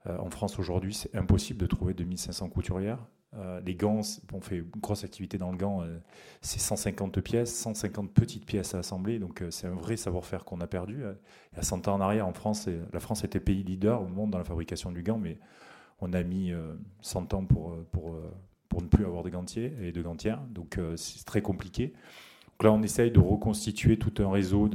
[0.06, 3.04] en France, aujourd'hui, c'est impossible de trouver 2500 couturières.
[3.36, 4.00] Euh, les gants,
[4.32, 5.98] on fait une grosse activité dans le gant, euh,
[6.40, 10.62] c'est 150 pièces, 150 petites pièces à assembler, donc euh, c'est un vrai savoir-faire qu'on
[10.62, 11.02] a perdu.
[11.52, 14.08] Il y a 100 ans en arrière, en France, la France était pays leader au
[14.08, 15.38] monde dans la fabrication du gant, mais
[16.00, 16.52] on a mis
[17.02, 17.76] 100 ans pour,
[18.80, 21.88] ne plus avoir de gantiers et de gantières, donc c'est très compliqué.
[21.88, 24.70] Donc là, on essaye de reconstituer tout un réseau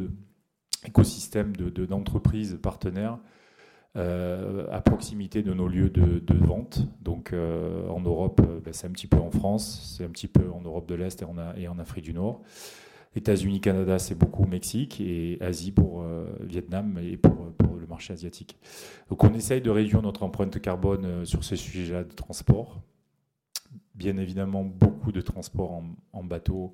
[0.84, 3.18] d'écosystèmes d'entreprises de, partenaires
[3.96, 6.82] euh, à proximité de nos lieux de, vente.
[7.04, 10.28] Donc euh, en Europe, euh, ben, c'est un petit peu en France, c'est un petit
[10.28, 12.42] peu en Europe de l'Est et en, Afrique du Nord.
[13.16, 16.04] États-Unis, Canada, c'est beaucoup Mexique et Asie pour
[16.40, 18.58] Vietnam et pour, pour, le marché asiatique.
[19.10, 22.82] Donc on essaye de réduire notre empreinte carbone sur ces sujets-là de transport.
[23.94, 26.74] Bien évidemment, beaucoup de transport en, en, bateau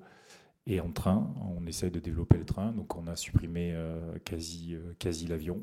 [0.65, 1.29] et en train.
[1.57, 3.75] On essaye de développer le train, donc on a supprimé
[4.23, 5.61] quasi, quasi l'avion.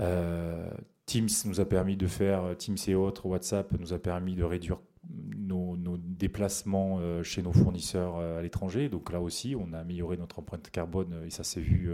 [0.00, 0.68] Euh,
[1.06, 4.78] Teams nous a permis de faire, Teams et autres, WhatsApp nous a permis de réduire
[5.08, 8.88] nos, déplacements euh, chez nos fournisseurs euh, à l'étranger.
[8.88, 11.90] Donc là aussi, on a amélioré notre empreinte carbone et ça s'est vu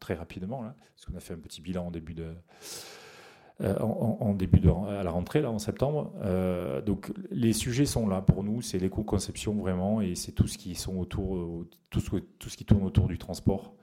[0.00, 0.62] très rapidement.
[0.62, 2.34] Là, parce qu'on a fait un petit bilan en début de,
[3.80, 6.12] en, début de, à la rentrée là en septembre.
[6.84, 10.74] donc les sujets sont là pour nous, c'est l'éco-conception vraiment et c'est tout ce qui
[10.74, 10.98] tourne
[12.84, 13.74] autour du transport.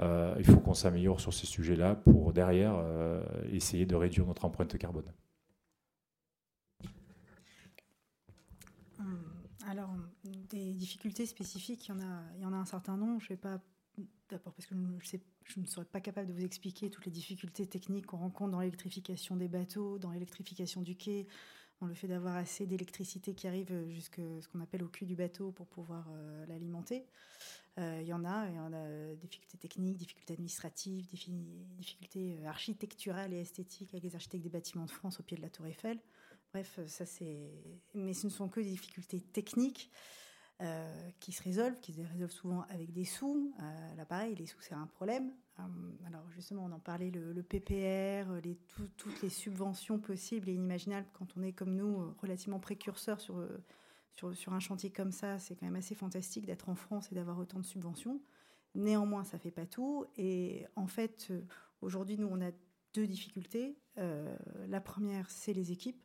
[0.00, 4.44] Euh, il faut qu'on s'améliore sur ces sujets-là pour derrière euh, essayer de réduire notre
[4.44, 5.12] empreinte carbone.
[9.00, 9.22] Hum,
[9.66, 9.90] alors,
[10.24, 13.20] des difficultés spécifiques, il y en a, il y en a un certain nombre.
[13.20, 13.60] Je vais pas,
[14.28, 18.06] d'abord parce que je, ne serais pas capable de vous expliquer toutes les difficultés techniques
[18.06, 21.26] qu'on rencontre dans l'électrification des bateaux, dans l'électrification du quai,
[21.86, 25.52] le fait d'avoir assez d'électricité qui arrive jusqu'à ce qu'on appelle au cul du bateau
[25.52, 27.04] pour pouvoir euh, l'alimenter.
[27.78, 32.36] Euh, il y en a, il y en a des difficultés techniques, difficultés administratives, difficultés
[32.40, 35.50] euh, architecturales et esthétiques avec les architectes des bâtiments de France au pied de la
[35.50, 36.00] Tour Eiffel.
[36.52, 37.52] Bref, ça c'est.
[37.94, 39.90] Mais ce ne sont que des difficultés techniques
[40.60, 43.52] euh, qui se résolvent, qui se résolvent souvent avec des sous.
[43.96, 45.30] là, pareil, les sous c'est un problème.
[46.06, 48.56] Alors justement, on en parlait, le, PPR, les,
[48.96, 53.44] toutes les subventions possibles et inimaginables quand on est comme nous relativement précurseurs sur
[54.34, 57.38] sur, un chantier comme ça, c'est quand même assez fantastique d'être en France et d'avoir
[57.38, 58.20] autant de subventions.
[58.74, 60.06] Néanmoins, ça fait pas tout.
[60.16, 61.42] Et en fait, euh,
[61.80, 62.50] aujourd'hui, nous, on a
[62.94, 63.78] deux difficultés.
[63.98, 64.36] Euh,
[64.68, 66.02] la première, c'est les équipes.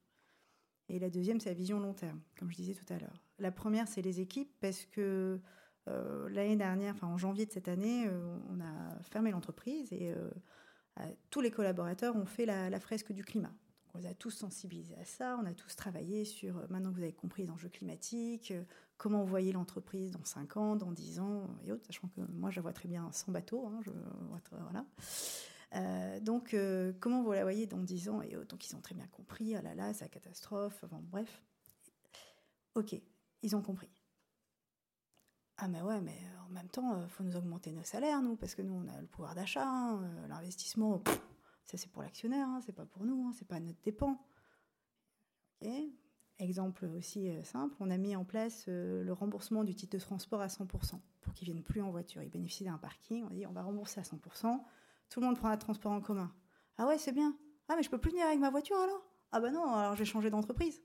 [0.89, 3.23] Et la deuxième, c'est la vision long terme, comme je disais tout à l'heure.
[3.39, 5.37] La première, c'est les équipes parce que euh,
[5.87, 8.09] l'année dernière, enfin en janvier de cette année,
[8.49, 10.13] on a fermé l'entreprise et
[11.29, 13.51] tous les collaborateurs ont fait la fresque du climat
[13.93, 16.97] on les a tous sensibilisés à ça, on a tous travaillé sur, euh, maintenant que
[16.97, 18.63] vous avez compris les enjeux climatiques, euh,
[18.97, 22.49] comment vous voyez l'entreprise dans 5 ans, dans 10 ans et autres, sachant que moi
[22.49, 23.67] je la vois très bien sans bateau.
[23.67, 23.81] Hein,
[24.51, 24.85] voilà.
[25.75, 26.55] Euh, donc,
[26.99, 28.47] comment vous la voyez dans 10 ans et autres?
[28.47, 31.43] Donc, ils ont très bien compris, ah là là, c'est la catastrophe, bref.
[32.75, 32.95] Ok,
[33.41, 33.89] ils ont compris.
[35.57, 38.55] Ah, mais ouais, mais en même temps, il faut nous augmenter nos salaires, nous, parce
[38.55, 41.03] que nous, on a le pouvoir d'achat, hein, l'investissement,
[41.65, 44.19] ça, c'est pour l'actionnaire, hein, c'est pas pour nous, hein, c'est pas à notre dépend.
[46.39, 50.01] Exemple aussi euh, simple, on a mis en place euh, le remboursement du titre de
[50.01, 52.23] transport à 100% pour qu'ils viennent plus en voiture.
[52.23, 53.23] Ils bénéficient d'un parking.
[53.29, 54.59] On dit on va rembourser à 100%.
[55.09, 56.33] Tout le monde prend un transport en commun.
[56.77, 57.37] Ah ouais, c'est bien.
[57.69, 59.05] Ah mais je peux plus venir avec ma voiture alors?
[59.31, 60.81] Ah bah non, alors j'ai changé d'entreprise.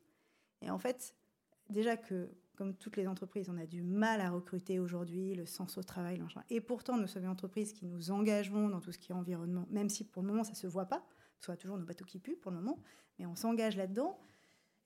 [0.60, 1.16] Et en fait,
[1.70, 5.78] déjà que comme toutes les entreprises, on a du mal à recruter aujourd'hui, le sens
[5.78, 9.12] au travail, Et pourtant, nous sommes une entreprise qui nous engageons dans tout ce qui
[9.12, 11.06] est environnement, même si pour le moment ça se voit pas,
[11.38, 12.80] soit toujours nos bateaux qui puent pour le moment,
[13.20, 14.18] mais on s'engage là-dedans.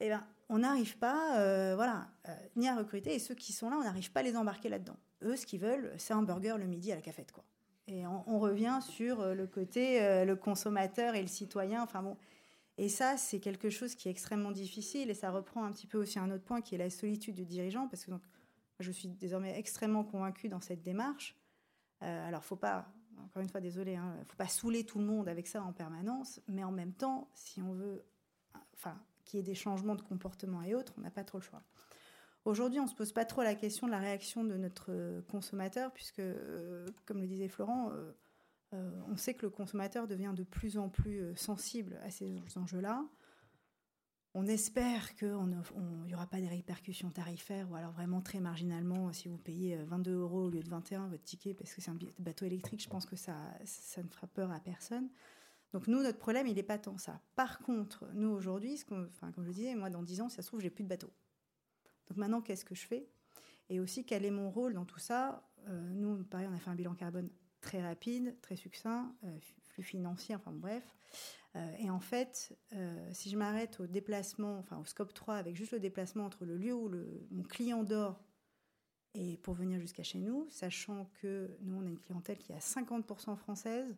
[0.00, 3.14] Eh ben, on n'arrive pas, euh, voilà, euh, ni à recruter.
[3.14, 4.98] Et ceux qui sont là, on n'arrive pas à les embarquer là-dedans.
[5.22, 7.44] Eux, ce qu'ils veulent, c'est un burger le midi à la cafette, quoi.
[7.88, 11.82] Et on, revient sur euh, le côté le consommateur et le citoyen.
[11.82, 12.16] Enfin bon,
[12.78, 15.98] et ça, c'est quelque chose qui est extrêmement difficile et ça reprend un petit peu
[15.98, 18.22] aussi un autre point qui est la solitude du dirigeant parce que donc,
[18.80, 21.36] je suis désormais extrêmement convaincue dans cette démarche.
[22.02, 25.28] Euh, alors, faut pas, encore une fois, désolé, hein, faut pas saouler tout le monde
[25.28, 28.04] avec ça en permanence, mais en même temps, si on veut,
[28.74, 31.44] enfin, qu'il y ait des changements de comportement et autres, on n'a pas trop le
[31.44, 31.62] choix.
[32.44, 35.92] Aujourd'hui, on ne se pose pas trop la question de la réaction de notre consommateur,
[35.92, 38.12] puisque, euh, comme le disait Florent, euh,
[38.74, 42.42] euh, on sait que le consommateur devient de plus en plus euh, sensible à ces
[42.56, 43.04] enjeux-là.
[44.34, 45.34] On espère qu'il
[46.06, 50.10] n'y aura pas des répercussions tarifaires ou alors vraiment très marginalement, si vous payez 22
[50.10, 52.88] euh, euros au lieu de 21 votre ticket parce que c'est un bateau électrique, je
[52.88, 53.36] pense que ça,
[53.98, 55.10] ne fera peur à personne.
[55.74, 57.20] Donc nous, notre problème, il n'est pas tant ça.
[57.34, 60.60] Par contre, nous aujourd'hui, comme je disais, moi dans 10 ans, si ça se trouve,
[60.60, 61.10] j'ai plus de bateau.
[62.08, 63.08] Donc maintenant, qu'est-ce que je fais?
[63.68, 65.46] Et aussi, quel est mon rôle dans tout ça?
[65.68, 67.30] Nous, pareil, on a fait un bilan carbone
[67.62, 70.84] très rapide, très succinct, euh, flux financier, enfin bref.
[71.56, 75.56] Euh, et en fait, euh, si je m'arrête au déplacement, enfin au scope 3, avec
[75.56, 78.22] juste le déplacement entre le lieu où le, mon client dort
[79.14, 82.56] et pour venir jusqu'à chez nous, sachant que nous, on a une clientèle qui est
[82.56, 83.94] à 50% française,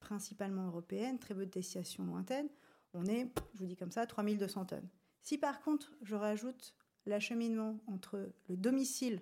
[0.00, 2.48] principalement européenne, très peu de destinations lointaines,
[2.94, 4.88] on est, je vous dis comme ça, 3200 tonnes.
[5.22, 6.74] Si par contre, je rajoute
[7.06, 9.20] l'acheminement entre le domicile,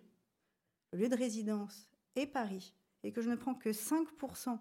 [0.93, 4.59] le lieu de résidence et Paris, et que je ne prends que 5%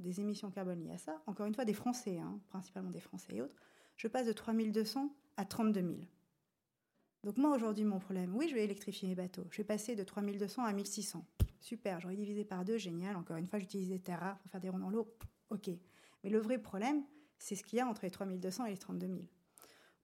[0.00, 3.36] des émissions carbone liées à ça, encore une fois des Français, hein, principalement des Français
[3.36, 3.56] et autres,
[3.96, 5.94] je passe de 3200 à 32 000.
[7.22, 10.02] Donc moi aujourd'hui mon problème, oui je vais électrifier mes bateaux, je vais passer de
[10.02, 11.24] 3200 à 1600.
[11.60, 14.60] Super, j'aurais divisé par deux, génial, encore une fois j'utilise des terres rares pour faire
[14.60, 15.14] des ronds dans l'eau,
[15.50, 15.70] ok.
[16.22, 17.04] Mais le vrai problème,
[17.38, 19.20] c'est ce qu'il y a entre les 3200 et les 32 000.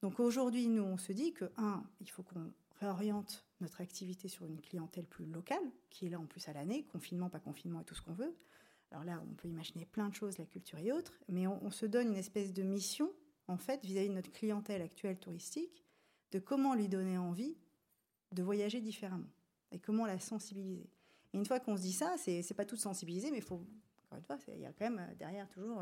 [0.01, 4.45] Donc aujourd'hui nous on se dit que, un, il faut qu'on réoriente notre activité sur
[4.45, 7.83] une clientèle plus locale, qui est là en plus à l'année, confinement, pas confinement et
[7.83, 8.35] tout ce qu'on veut.
[8.91, 11.85] Alors là, on peut imaginer plein de choses, la culture et autres, mais on, se
[11.85, 13.09] donne une espèce de mission,
[13.47, 15.85] en fait, vis-à-vis de notre clientèle actuelle touristique,
[16.31, 17.55] de comment lui donner envie
[18.31, 19.29] de voyager différemment
[19.71, 20.89] et comment la sensibiliser.
[21.33, 23.65] Et une fois qu'on se dit ça, c'est, pas tout sensibiliser, mais il faut,
[24.05, 25.81] encore une fois, il y a quand même euh, derrière toujours.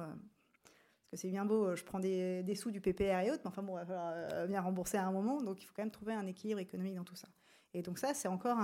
[1.09, 3.49] Euh, parce que c'est bien beau, je prends des, sous du PPR et autres, mais
[3.49, 5.81] enfin bon, il va falloir euh, bien rembourser à un moment, donc il faut quand
[5.81, 7.27] même trouver un équilibre économique dans tout ça.
[7.73, 8.57] Et donc ça, c'est encore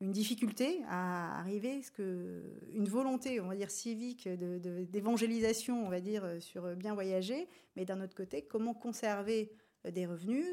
[0.00, 6.76] une difficulté à arriver, une volonté, on va dire civique, d'évangélisation, on va dire sur
[6.76, 9.52] bien voyager, mais d'un autre côté, comment conserver
[9.84, 10.46] des revenus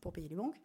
[0.00, 0.58] pour payer les banques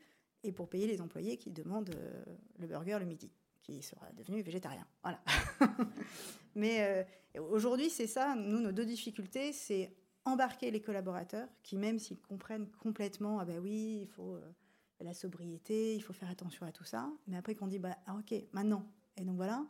[0.44, 2.24] et pour payer les employés qui demandent euh,
[2.60, 3.32] le burger le midi,
[3.63, 4.86] qui sera devenu végétarien.
[5.02, 5.19] Voilà.
[6.56, 8.36] mais euh, aujourd'hui, c'est ça.
[8.36, 9.95] Nous, nos deux difficultés, c'est
[10.26, 14.52] embarquer les collaborateurs qui, même s'ils comprennent complètement, ah ben oui, il faut euh,
[14.99, 17.10] la sobriété, il faut faire attention à tout ça.
[17.28, 18.86] Mais après qu'on dit, bah, ah, ok, maintenant.
[19.17, 19.65] Et donc voilà,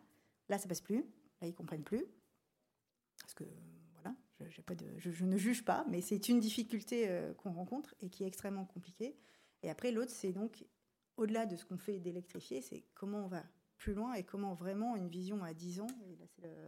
[0.49, 1.06] là, ça passe plus.
[1.41, 2.06] Là, ils comprennent plus.
[3.21, 3.43] Parce que,
[3.93, 8.27] voilà, je, ne juge pas, mais c'est une difficulté euh, qu'on rencontre et qui est
[8.27, 9.15] extrêmement compliquée.
[9.62, 10.65] Et après, l'autre, c'est donc,
[11.15, 13.43] au-delà de ce qu'on fait d'électrifier, c'est comment on va
[13.84, 15.88] plus loin et comment vraiment une vision à 10 ans,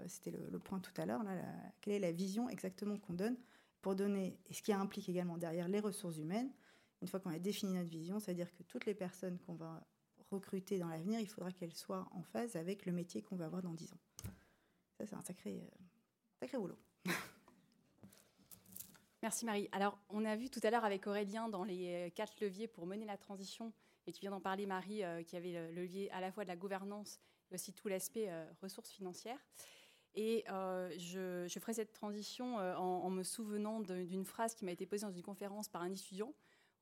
[0.06, 1.24] c'était le, point tout à l'heure,
[1.80, 3.38] quelle est la vision exactement qu'on donne
[3.82, 6.52] pour donner, et ce qui implique également derrière les ressources humaines,
[7.02, 9.88] une fois qu'on a défini notre vision, c'est-à-dire que toutes les personnes qu'on va
[10.30, 13.62] recruter dans l'avenir, il faudra qu'elles soient en phase avec le métier qu'on va avoir
[13.62, 14.00] dans 10 ans.
[14.98, 15.84] Ça, c'est un sacré, euh,
[16.42, 16.78] sacré boulot.
[19.24, 19.70] Merci Marie.
[19.72, 22.86] Alors, on a vu tout à l'heure avec Aurélien dans les euh, quatre leviers pour
[22.86, 23.72] mener la transition,
[24.08, 26.50] et tu viens d'en parler Marie, euh, qui avait le levier à la fois de
[26.50, 27.20] la gouvernance
[27.52, 28.30] et aussi tout l'aspect
[28.62, 29.40] ressources financières.
[30.16, 35.06] Et je, ferai cette transition en, en, me souvenant d'une phrase qui m'a été posée
[35.06, 36.34] dans une conférence par un étudiant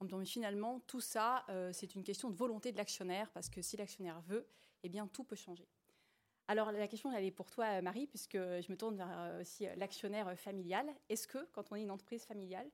[0.07, 3.78] donc finalement, tout ça, euh, c'est une question de volonté de l'actionnaire, parce que si
[3.78, 4.47] l'actionnaire veut,
[4.84, 5.67] eh bien, tout peut changer.
[6.47, 9.65] Alors la question, elle est pour toi, Marie, puisque je me tourne vers euh, aussi
[9.78, 10.86] l'actionnaire familial.
[11.09, 12.69] Est-ce que, quand on est une entreprise familiale,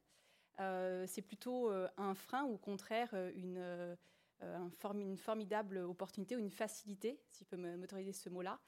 [0.60, 3.96] euh, c'est plutôt un frein ou au contraire une,
[4.42, 8.60] une, formidable opportunité ou une facilité, si je peux m'autoriser ce mot-là,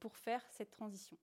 [0.00, 1.16] pour faire cette transition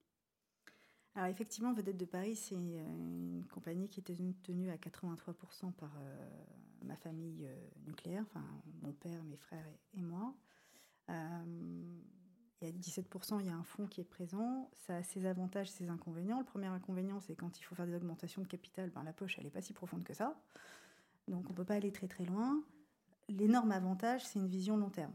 [1.16, 5.92] alors effectivement, Vedette de Paris, c'est euh, une compagnie qui était tenue à 83% par
[5.96, 6.28] euh,
[6.82, 7.56] ma famille euh,
[7.86, 8.44] nucléaire, enfin
[8.82, 9.64] mon père, mes frères
[9.96, 10.34] et, moi.
[11.08, 11.12] et
[12.62, 14.68] il y a 17%, il y a un fonds qui est présent.
[14.86, 16.40] Ça a ses avantages, ses inconvénients.
[16.40, 19.36] Le premier inconvénient, c'est quand il faut faire des augmentations de capital, ben, la poche,
[19.38, 20.36] elle n'est pas si profonde que ça.
[21.28, 22.60] Donc on ne peut pas aller très très loin.
[23.28, 25.14] L'énorme avantage, c'est une vision long terme.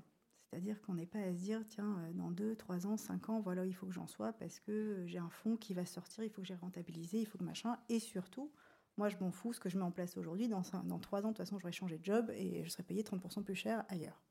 [0.49, 3.39] C'est-à-dire qu'on n'est pas à se dire, tiens, euh, dans 2, 3 ans, 5 ans,
[3.39, 6.29] voilà il faut que j'en sois parce que j'ai un fonds qui va sortir, il
[6.29, 7.77] faut que j'ai rentabilisé, il faut que machin.
[7.87, 8.51] Et surtout,
[8.97, 11.27] moi, je m'en fous, ce que je mets en place aujourd'hui, dans, 3 ans, de
[11.27, 14.21] toute façon, j'aurais changé de job et je serais payé 30% plus cher ailleurs.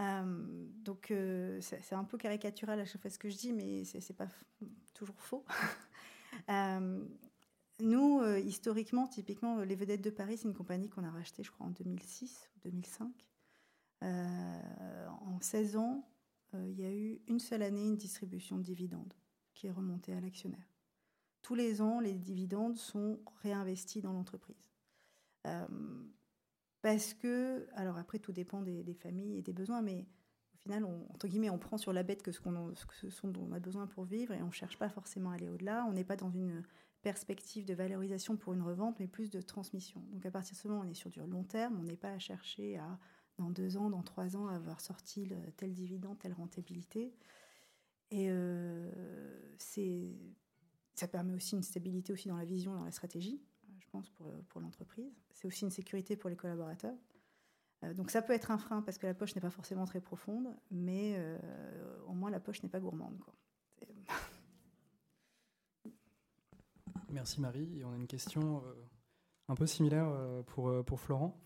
[0.00, 3.84] Euh, donc, euh, c'est un peu caricatural à chaque fois ce que je dis, mais
[3.84, 4.26] c'est pas
[4.92, 5.44] toujours faux.
[7.82, 11.66] nous, historiquement, typiquement, les Vedettes de Paris, c'est une compagnie qu'on a rachetée, je crois,
[11.66, 13.12] en 2006 ou 2005.
[14.02, 16.04] Euh, en 16 ans,
[16.54, 19.14] euh, il y a eu une seule année une distribution de dividendes
[19.54, 20.68] qui est remontée à l'actionnaire.
[21.42, 24.72] Tous les ans, les dividendes sont réinvestis dans l'entreprise.
[25.46, 25.66] Euh,
[26.82, 30.06] parce que, alors après, tout dépend des, familles et des besoins, mais
[30.54, 33.60] au final, on, entre guillemets, on prend sur la bête que ce dont on a
[33.60, 35.84] besoin pour vivre et on ne cherche pas forcément à aller au-delà.
[35.88, 36.62] On n'est pas dans une
[37.02, 40.00] perspective de valorisation pour une revente, mais plus de transmission.
[40.12, 42.12] Donc à partir de ce moment, on est sur du long terme, on n'est pas
[42.12, 42.98] à chercher à
[43.38, 47.12] dans deux ans, dans trois ans, avoir sorti le, tel dividende, telle rentabilité.
[48.10, 48.90] Et euh,
[50.94, 53.42] ça permet aussi une stabilité aussi dans la vision, dans la stratégie,
[53.78, 55.10] je pense, pour, pour l'entreprise.
[55.32, 56.96] C'est aussi une sécurité pour les collaborateurs.
[57.84, 60.00] Euh, donc ça peut être un frein parce que la poche n'est pas forcément très
[60.00, 61.38] profonde, mais euh,
[62.06, 63.18] au moins la poche n'est pas gourmande.
[67.12, 67.68] Merci Marie.
[67.78, 68.62] Et on a une question
[69.48, 70.10] un peu similaire
[70.46, 71.38] pour, pour Florent.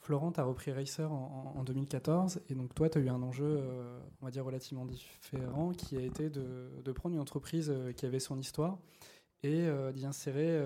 [0.00, 3.44] Florent, tu as repris Racer en, 2014, et donc toi, tu as eu un enjeu,
[3.44, 8.06] euh, on va dire, relativement différent, qui a été de, prendre une entreprise euh, qui
[8.06, 8.78] avait son histoire
[9.42, 10.58] et euh, d'y insérer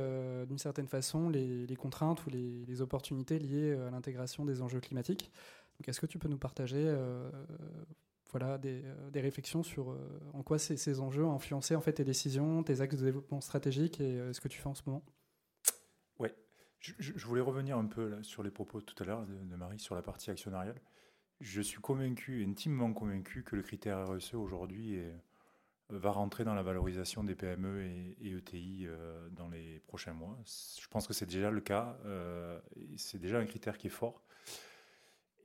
[0.46, 5.32] d'une certaine façon les, contraintes ou les, opportunités liées à l'intégration des enjeux climatiques.
[5.84, 6.86] est-ce que tu peux nous partager
[8.30, 8.82] voilà, des,
[9.14, 9.96] réflexions sur
[10.34, 14.00] en quoi ces, enjeux ont influencé en fait, tes décisions, tes axes de développement stratégique
[14.00, 15.02] et ce que tu fais en ce moment
[16.80, 20.02] je, voulais revenir un peu sur les propos tout à l'heure de, Marie sur la
[20.02, 20.80] partie actionnariale.
[21.40, 25.00] Je suis convaincu, intimement convaincu, que le critère RSE aujourd'hui
[25.90, 30.38] va rentrer dans la valorisation des PME et, ETI euh, dans les prochains mois.
[30.44, 31.98] Je pense que c'est déjà le cas.
[32.04, 32.60] Euh,
[32.96, 34.22] c'est déjà un critère qui est fort.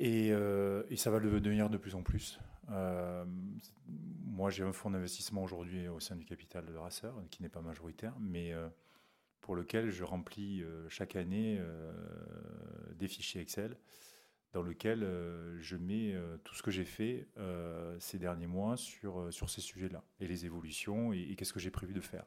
[0.01, 2.39] Euh, et, ça va le devenir de plus en plus.
[2.68, 7.61] Moi, j'ai un fonds d'investissement aujourd'hui au sein du capital de Racer, qui n'est pas
[7.61, 8.53] majoritaire, mais
[9.43, 11.91] pour lequel je remplis euh, chaque année euh,
[12.95, 13.78] des fichiers Excel
[14.53, 17.28] dans lequel euh, je mets tout ce que j'ai fait
[17.99, 21.93] ces derniers mois sur, sur ces sujets-là et les évolutions et, qu'est-ce que j'ai prévu
[21.93, 22.26] de faire.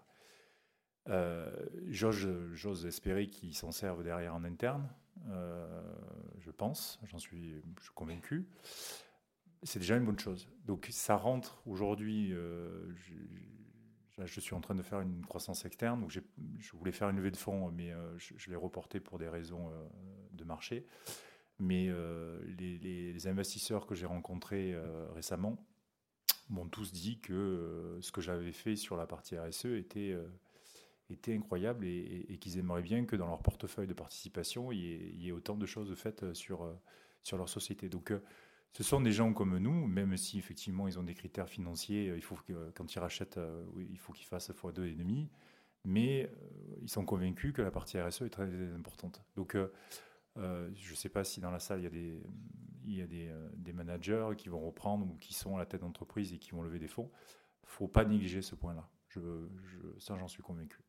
[1.89, 4.89] J'ose espérer qu'ils s'en servent derrière en interne,
[6.41, 7.62] je pense, j'en suis,
[7.95, 8.49] convaincu.
[9.62, 10.48] C'est déjà une bonne chose.
[10.66, 12.34] Donc ça rentre aujourd'hui,
[14.24, 16.20] je suis en train de faire une croissance externe, donc je
[16.72, 19.86] voulais faire une levée de fonds, mais euh, je, l'ai reporté pour des raisons euh,
[20.32, 20.86] de marché.
[21.59, 24.76] Mais euh, les, investisseurs que j'ai rencontrés
[25.14, 25.57] récemment
[26.48, 30.16] m'ont tous dit que ce que j'avais fait sur la partie RSE était,
[31.11, 35.32] était incroyable et, qu'ils aimeraient bien que dans leur portefeuille de participation, il y ait,
[35.32, 36.72] autant de choses faites sur,
[37.24, 37.88] sur leur société.
[37.88, 38.12] Donc
[38.77, 42.16] ce sont des gens comme nous, même si effectivement ils ont des critères financiers, euh,
[42.16, 45.31] il faut que quand ils rachètent, euh, il faut qu'ils fassent x2 et demi,
[45.85, 49.24] mais euh, ils sont convaincus que la partie RSE est très importante.
[49.35, 49.57] Donc
[50.37, 54.61] je ne sais pas si dans la salle il y a des, managers qui vont
[54.61, 57.11] reprendre ou qui sont à la tête d'entreprise et qui vont lever des fonds.
[57.62, 58.87] Il ne faut pas négliger ce point-là.
[59.99, 60.83] Ça, j'en suis convaincu.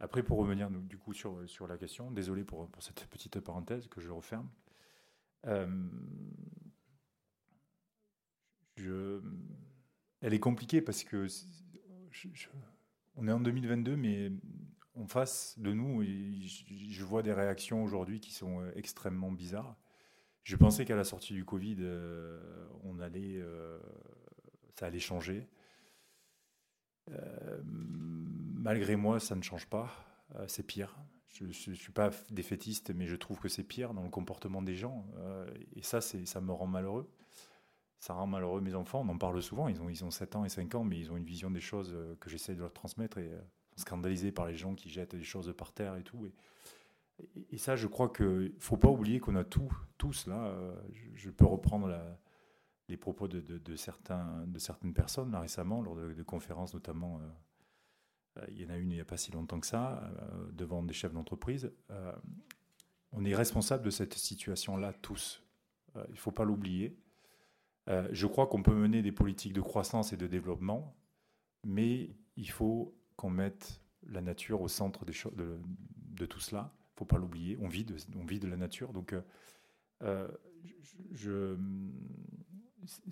[0.00, 4.10] Après, pour revenir du coup sur, la question, désolé pour, cette petite parenthèse que je
[4.10, 4.50] referme.
[8.78, 11.26] Elle est compliquée parce que
[13.16, 14.30] on est en 2022, mais
[14.94, 19.76] en face de nous, je, vois des réactions aujourd'hui qui sont euh, extrêmement bizarres.
[20.42, 22.40] Je pensais qu'à la sortie du Covid, euh,
[22.84, 23.78] on allait, euh,
[24.74, 25.48] ça allait changer.
[28.54, 29.90] malgré moi, ça ne change pas.
[30.48, 30.96] c'est pire.
[31.28, 34.74] Je ne suis pas défaitiste, mais je trouve que c'est pire dans le comportement des
[34.74, 35.06] gens.
[35.74, 37.08] et ça, ça me rend malheureux
[37.98, 39.02] ça rend malheureux mes enfants.
[39.06, 39.68] On en parle souvent.
[39.68, 41.60] Ils ont, ils ont 7 ans et 5 ans, mais ils ont une vision des
[41.60, 43.40] choses euh, que j'essaie de leur transmettre et euh,
[43.70, 46.30] sont scandalisés par les gens qui jettent des choses par terre et tout.
[47.50, 50.46] Et, ça, je crois qu'il ne faut pas oublier qu'on a tout, tous là.
[50.46, 50.74] Euh,
[51.14, 51.98] je, peux reprendre
[52.88, 57.18] les propos de, de, certains, de certaines personnes là, récemment, lors de, conférences notamment.
[58.48, 60.12] il y en a une il n'y a pas si longtemps que ça,
[60.52, 61.72] devant des chefs d'entreprise.
[63.12, 65.42] on est responsable de cette situation-là tous.
[65.94, 66.98] il ne faut pas l'oublier.
[67.86, 70.96] Je crois qu'on peut mener des politiques de croissance et de développement,
[71.64, 76.72] mais il faut qu'on mette la nature au centre de, tout cela.
[76.72, 77.56] Il ne faut pas l'oublier.
[77.60, 78.92] On vit, de, la nature.
[78.92, 79.14] Donc,
[81.12, 81.56] je,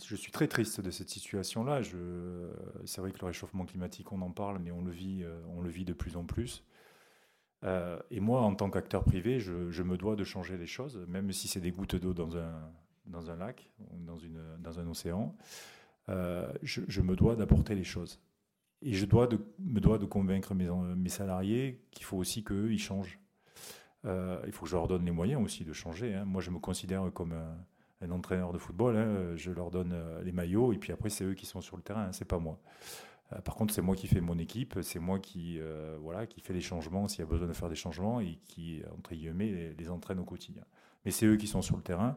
[0.05, 1.83] je suis très triste de cette situation-là.
[2.85, 5.61] C'est vrai que le réchauffement climatique, on en parle, mais on le vit, euh, on
[5.61, 6.65] le vit de plus en plus.
[7.65, 11.33] Euh, et moi, en tant qu'acteur privé, je, me dois de changer les choses, même
[11.33, 12.71] si c'est des gouttes d'eau dans un,
[13.07, 13.71] dans un lac
[14.07, 15.35] dans, une, dans un océan.
[16.09, 18.21] Euh, je, me dois d'apporter les choses.
[18.83, 22.71] Et je dois de, me dois de convaincre mes, mes salariés qu'il faut aussi qu'eux,
[22.71, 23.19] ils changent.
[24.05, 26.15] il faut que je leur donne les moyens aussi de changer.
[26.15, 26.25] Hein.
[26.25, 30.33] Moi, je me considère comme un, entraîneur de football, hein, je leur donne euh, les
[30.33, 32.61] maillots et puis après c'est eux qui sont sur le terrain, hein, c'est pas moi.
[33.33, 36.41] Euh, par contre, c'est moi qui fais mon équipe, c'est moi qui euh, voilà qui
[36.41, 39.75] fait les changements s'il y a besoin de faire des changements et qui entre guillemets
[39.79, 40.65] les, entraîne au quotidien.
[41.05, 42.17] Mais c'est eux qui sont sur le terrain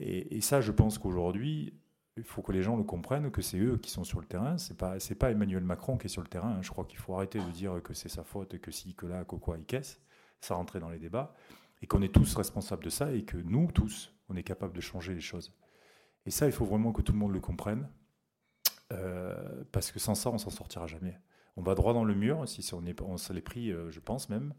[0.00, 1.80] et, ça, je pense qu'aujourd'hui,
[2.16, 4.58] il faut que les gens le comprennent que c'est eux qui sont sur le terrain.
[4.58, 6.60] C'est pas pas Emmanuel Macron qui est sur le terrain.
[6.62, 9.24] Je crois qu'il faut arrêter de dire que c'est sa faute, que si, que là,
[9.24, 9.98] que quoi, et qu'est-ce.
[10.40, 11.34] Ça rentrer dans les débats
[11.84, 14.80] et qu'on est tous responsables de ça et que nous tous on est capable de
[14.80, 15.54] changer les choses.
[16.24, 17.90] Et ça, il faut vraiment que tout le monde le comprenne,
[18.92, 21.18] euh, parce que sans ça, on s'en sortira jamais.
[21.56, 24.30] On va droit dans le mur, si on, est, on s'est pris, euh, je pense
[24.30, 24.54] même.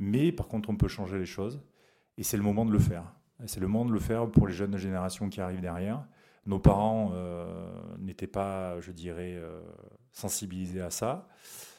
[0.00, 1.62] Mais par contre, on peut changer les choses,
[2.16, 3.14] et c'est le moment de le faire.
[3.46, 6.06] C'est le moment de le faire pour les jeunes générations qui arrivent derrière.
[6.46, 7.46] Nos parents euh,
[7.98, 9.40] n'étaient pas, je dirais,
[10.12, 11.28] sensibilisés à ça.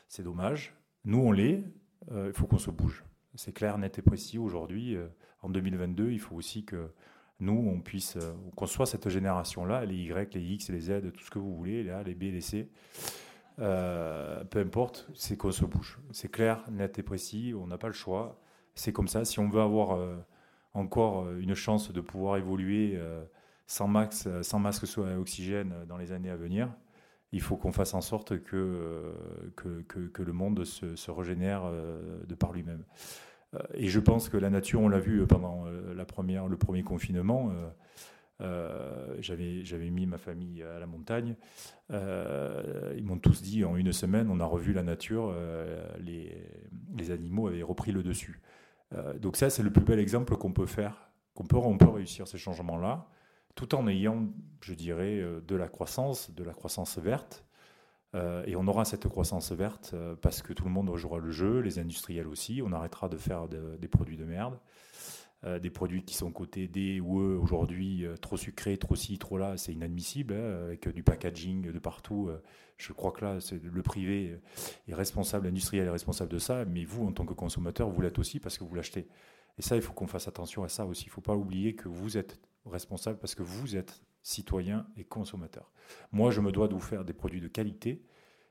[0.07, 0.74] C'est dommage.
[1.05, 1.64] Nous, on l'est.
[2.12, 3.03] Il faut qu'on se bouge.
[3.36, 4.38] C'est clair, net et précis.
[4.38, 4.97] Aujourd'hui,
[5.41, 6.91] en 2022, il faut aussi que
[7.39, 11.24] nous, on puisse, euh, qu'on soit cette génération-là, les Y, les X, les Z, tout
[11.24, 12.70] ce que vous voulez, les A, les B, les C,
[13.60, 15.99] euh, peu importe, c'est qu'on se bouge.
[16.12, 18.41] C'est clair, net et précis, on n'a pas le choix.
[18.76, 19.24] C'est comme ça.
[19.26, 20.18] Si on veut avoir euh,
[20.74, 23.00] encore une chance de pouvoir évoluer
[23.68, 26.70] sans, max, sans masque oxygène dans les années à venir,
[27.32, 29.14] il faut qu'on fasse en sorte que,
[29.56, 31.64] que, le monde se, régénère
[32.28, 32.84] de par lui-même.
[33.56, 36.58] Euh, et je pense que la nature, on l'a vu pendant euh, la première, le
[36.58, 37.52] premier confinement.
[38.42, 41.36] Euh, j'avais, j'avais mis ma famille à la montagne.
[41.90, 45.36] ils m'ont tous dit en une semaine, on a revu la nature,
[46.00, 46.42] les,
[46.96, 48.40] les, animaux avaient repris le dessus.
[49.18, 53.08] Donc ça, c'est le plus bel exemple qu'on peut faire, qu'on peut, réussir ces changements-là,
[53.56, 54.28] tout en ayant,
[54.62, 57.46] je dirais, de la croissance, de la croissance verte,
[58.16, 61.30] euh, et on aura cette croissance verte euh, parce que tout le monde rejouera le
[61.30, 62.62] jeu, les industriels aussi.
[62.66, 64.58] On arrêtera de faire des produits de merde,
[65.46, 69.38] euh, des produits qui sont cotés D ou E aujourd'hui, trop sucrés, trop ci, trop
[69.38, 69.58] là.
[69.58, 72.30] C'est inadmissible hein, avec du packaging de partout.
[72.78, 74.40] je crois que là, le privé
[74.88, 78.20] est responsable, l'industriel est responsable de ça, mais vous, en tant que consommateur, vous l'êtes
[78.20, 79.08] aussi parce que vous l'achetez.
[79.58, 81.06] Et ça, il faut qu'on fasse attention à ça aussi.
[81.06, 85.04] Il ne faut pas oublier que vous êtes responsable parce que vous êtes citoyens et
[85.04, 85.72] consommateurs.
[86.12, 88.04] Moi, je me dois de vous faire des produits de qualité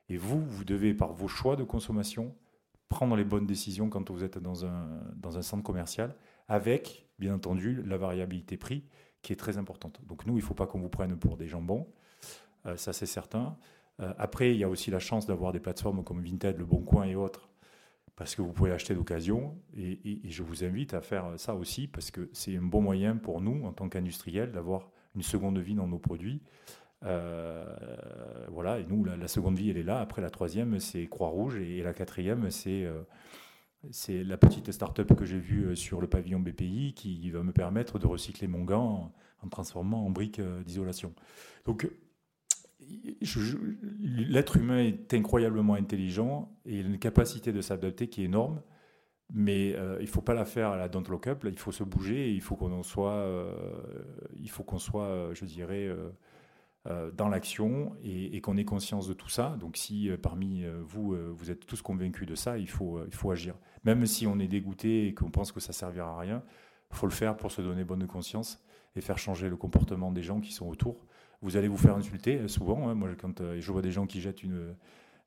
[0.08, 2.34] et vous, vous devez, par vos choix de consommation,
[2.88, 6.14] prendre les bonnes décisions quand vous êtes dans un, dans un centre commercial
[6.48, 8.84] avec, bien entendu, la variabilité prix
[9.22, 10.00] qui est très importante.
[10.06, 11.86] Donc nous, il ne faut pas qu'on vous prenne pour des jambons,
[12.66, 13.56] euh, ça c'est certain.
[14.00, 16.80] Euh, après, il y a aussi la chance d'avoir des plateformes comme Vinted, Le Bon
[16.80, 17.48] Coin et autres,
[18.16, 19.56] parce que vous pouvez acheter d'occasion.
[19.76, 23.40] Et, je vous invite à faire ça aussi, parce que c'est un bon moyen pour
[23.40, 26.42] nous, en tant qu'industriels, d'avoir une seconde vie dans nos produits.
[27.04, 27.64] Euh,
[28.50, 30.00] voilà, et nous, la, seconde vie, elle est là.
[30.00, 31.56] Après, la troisième, c'est Croix-Rouge.
[31.56, 32.86] Et, la quatrième, c'est
[33.90, 37.52] c'est la petite start-up que j'ai vue euh, sur le pavillon BPI qui va me
[37.52, 39.12] permettre de recycler mon gant
[39.42, 41.14] en, transformant en briques d'isolation.
[41.64, 41.88] Donc,
[44.00, 48.60] l'être humain est incroyablement intelligent et il a une capacité de s'adapter qui est énorme.
[49.30, 51.44] Mais euh, il ne faut pas la faire à la don't look up.
[51.44, 52.32] il faut se bouger.
[52.32, 53.52] il faut qu'on soit, euh,
[54.36, 55.88] il faut qu'on soit, euh, je dirais,
[57.12, 59.58] dans l'action et, qu'on ait conscience de tout ça.
[59.60, 63.54] Donc, si parmi vous, vous êtes tous convaincus de ça, il faut, il faut agir.
[63.84, 66.42] Même si on est dégoûté et qu'on pense que ça servira à rien,
[66.90, 68.62] il faut le faire pour se donner bonne conscience
[68.96, 71.06] et faire changer le comportement des gens qui sont autour.
[71.42, 72.88] Vous allez vous faire insulter souvent.
[72.88, 72.94] Hein.
[72.94, 74.74] Moi, quand je vois des gens qui jettent une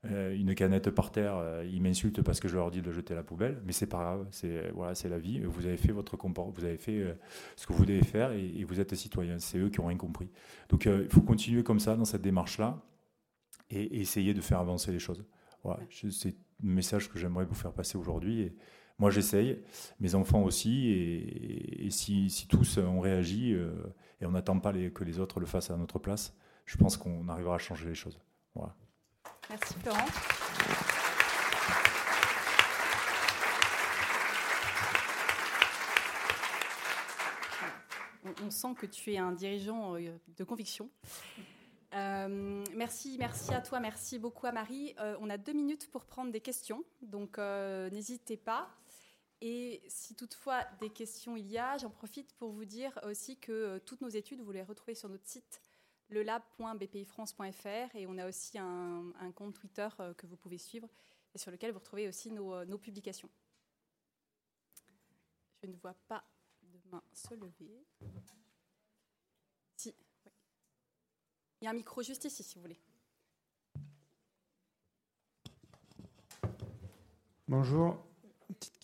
[0.04, 3.14] euh, une canette par terre, euh, ils m'insultent parce que je leur dis de jeter
[3.14, 5.38] à la poubelle, mais c'est pas grave, c'est voilà, c'est la vie.
[5.40, 7.14] Vous avez fait votre vous avez fait euh,
[7.54, 9.38] ce que vous devez faire et, vous êtes citoyen.
[9.38, 10.28] C'est eux qui ont rien compris.
[10.70, 12.82] Donc il faut continuer comme ça dans cette démarche-là
[13.70, 15.24] et, essayer de faire avancer les choses.
[15.62, 15.78] Voilà,
[16.10, 18.42] c'est le message que j'aimerais vous faire passer aujourd'hui.
[18.42, 18.56] Et
[18.98, 19.62] moi, j'essaye,
[20.00, 25.04] mes enfants aussi, et, si, si, tous on réagit et on n'attend pas les, que
[25.04, 26.36] les autres le fassent à notre place,
[26.66, 28.20] je pense qu'on arrivera à changer les choses.
[28.54, 28.74] Voilà.
[29.50, 30.06] Merci Florent.
[38.52, 40.88] sent que tu es un dirigeant de conviction.
[41.92, 44.94] Merci, merci à toi, merci beaucoup à Marie.
[45.20, 48.68] on a deux minutes pour prendre des questions, donc n'hésitez pas.
[49.40, 53.78] Et si toutefois des questions il y a, j'en profite pour vous dire aussi que
[53.78, 55.60] toutes nos études, vous les retrouvez sur notre site
[56.10, 60.88] lelab.bpifrance.fr et on a aussi un, compte Twitter que vous pouvez suivre
[61.34, 63.30] et sur lequel vous retrouvez aussi nos publications.
[65.62, 66.24] Je ne vois pas
[66.62, 67.84] de main se lever.
[69.76, 69.94] Si,
[71.62, 72.80] Il y a un micro juste ici, si vous voulez.
[77.46, 78.04] Bonjour.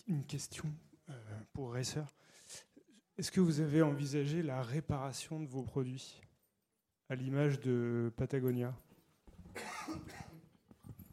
[0.07, 0.63] Une question
[1.09, 1.13] euh,
[1.51, 2.05] pour Racer.
[3.17, 6.21] Est-ce que vous avez envisagé la réparation de vos produits
[7.09, 8.73] à l'image de Patagonia?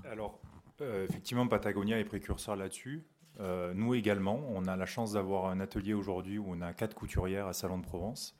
[0.05, 0.41] Alors,
[0.81, 3.05] euh, effectivement, Patagonia est précurseur là-dessus.
[3.41, 6.95] Euh, nous également, on a la chance d'avoir un atelier aujourd'hui où on a quatre
[6.95, 8.39] couturières à Salon de Provence.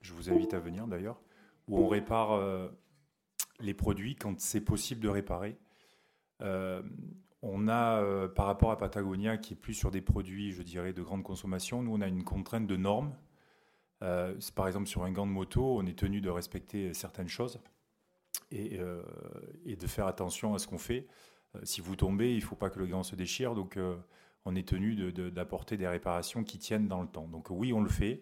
[0.00, 1.22] Je vous invite à venir d'ailleurs,
[1.68, 2.68] où on répare euh,
[3.60, 5.56] les produits quand c'est possible de réparer.
[6.42, 6.82] Euh,
[7.42, 11.02] on a, par rapport à Patagonia, qui est plus sur des produits, je dirais, de
[11.02, 13.14] grande consommation, nous on a une contrainte de normes.
[14.00, 17.60] par exemple, sur un gant de moto, on est tenu de respecter certaines choses
[18.50, 21.06] et de faire attention à ce qu'on fait.
[21.64, 23.54] si vous tombez, il ne faut pas que le gant se déchire.
[23.54, 23.78] Donc,
[24.44, 27.26] on est tenu d'apporter des réparations qui tiennent dans le temps.
[27.28, 28.20] Donc oui, on le fait.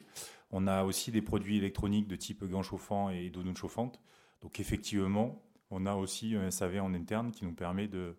[0.52, 4.00] On a aussi des produits électroniques de type gants chauffants et doudoune chauffante.
[4.42, 8.14] Donc effectivement, on a aussi un SAV en interne qui nous permet de,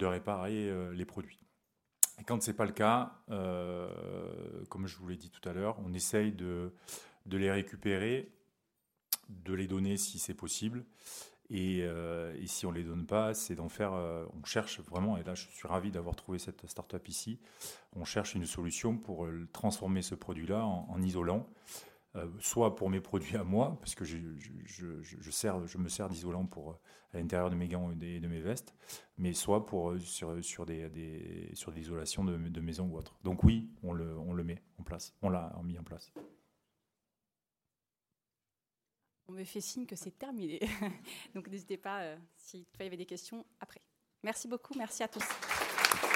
[0.00, 1.40] réparer euh, les produits.
[2.26, 3.88] Quand ce n'est pas le cas, euh,
[4.68, 6.72] comme je vous l'ai dit tout à l'heure, on essaye de
[7.26, 8.30] les récupérer,
[9.30, 10.84] de les donner si c'est possible,
[11.52, 13.92] euh, et, si on ne les donne pas, c'est d'en faire.
[13.94, 17.40] Euh, on cherche vraiment, et là je suis ravi d'avoir trouvé cette start-up ici.
[17.96, 21.48] On cherche une solution pour euh, transformer ce produit-là en, isolant,
[22.40, 24.18] soit pour mes produits à moi, parce que je,
[24.64, 26.48] je, me sers d'isolant
[27.12, 28.74] à l'intérieur de mes gants et de, mes vestes,
[29.16, 33.16] mais soit pour sur, sur des, sur des isolations de, de maison ou autre.
[33.22, 35.14] Donc oui, on le, on le met en place.
[35.22, 36.12] On l'a mis en place.
[39.30, 40.58] On me fait signe que c'est terminé.
[41.36, 43.80] Donc n'hésitez pas euh, si il y avait des questions après.
[44.24, 45.22] Merci beaucoup, merci à tous.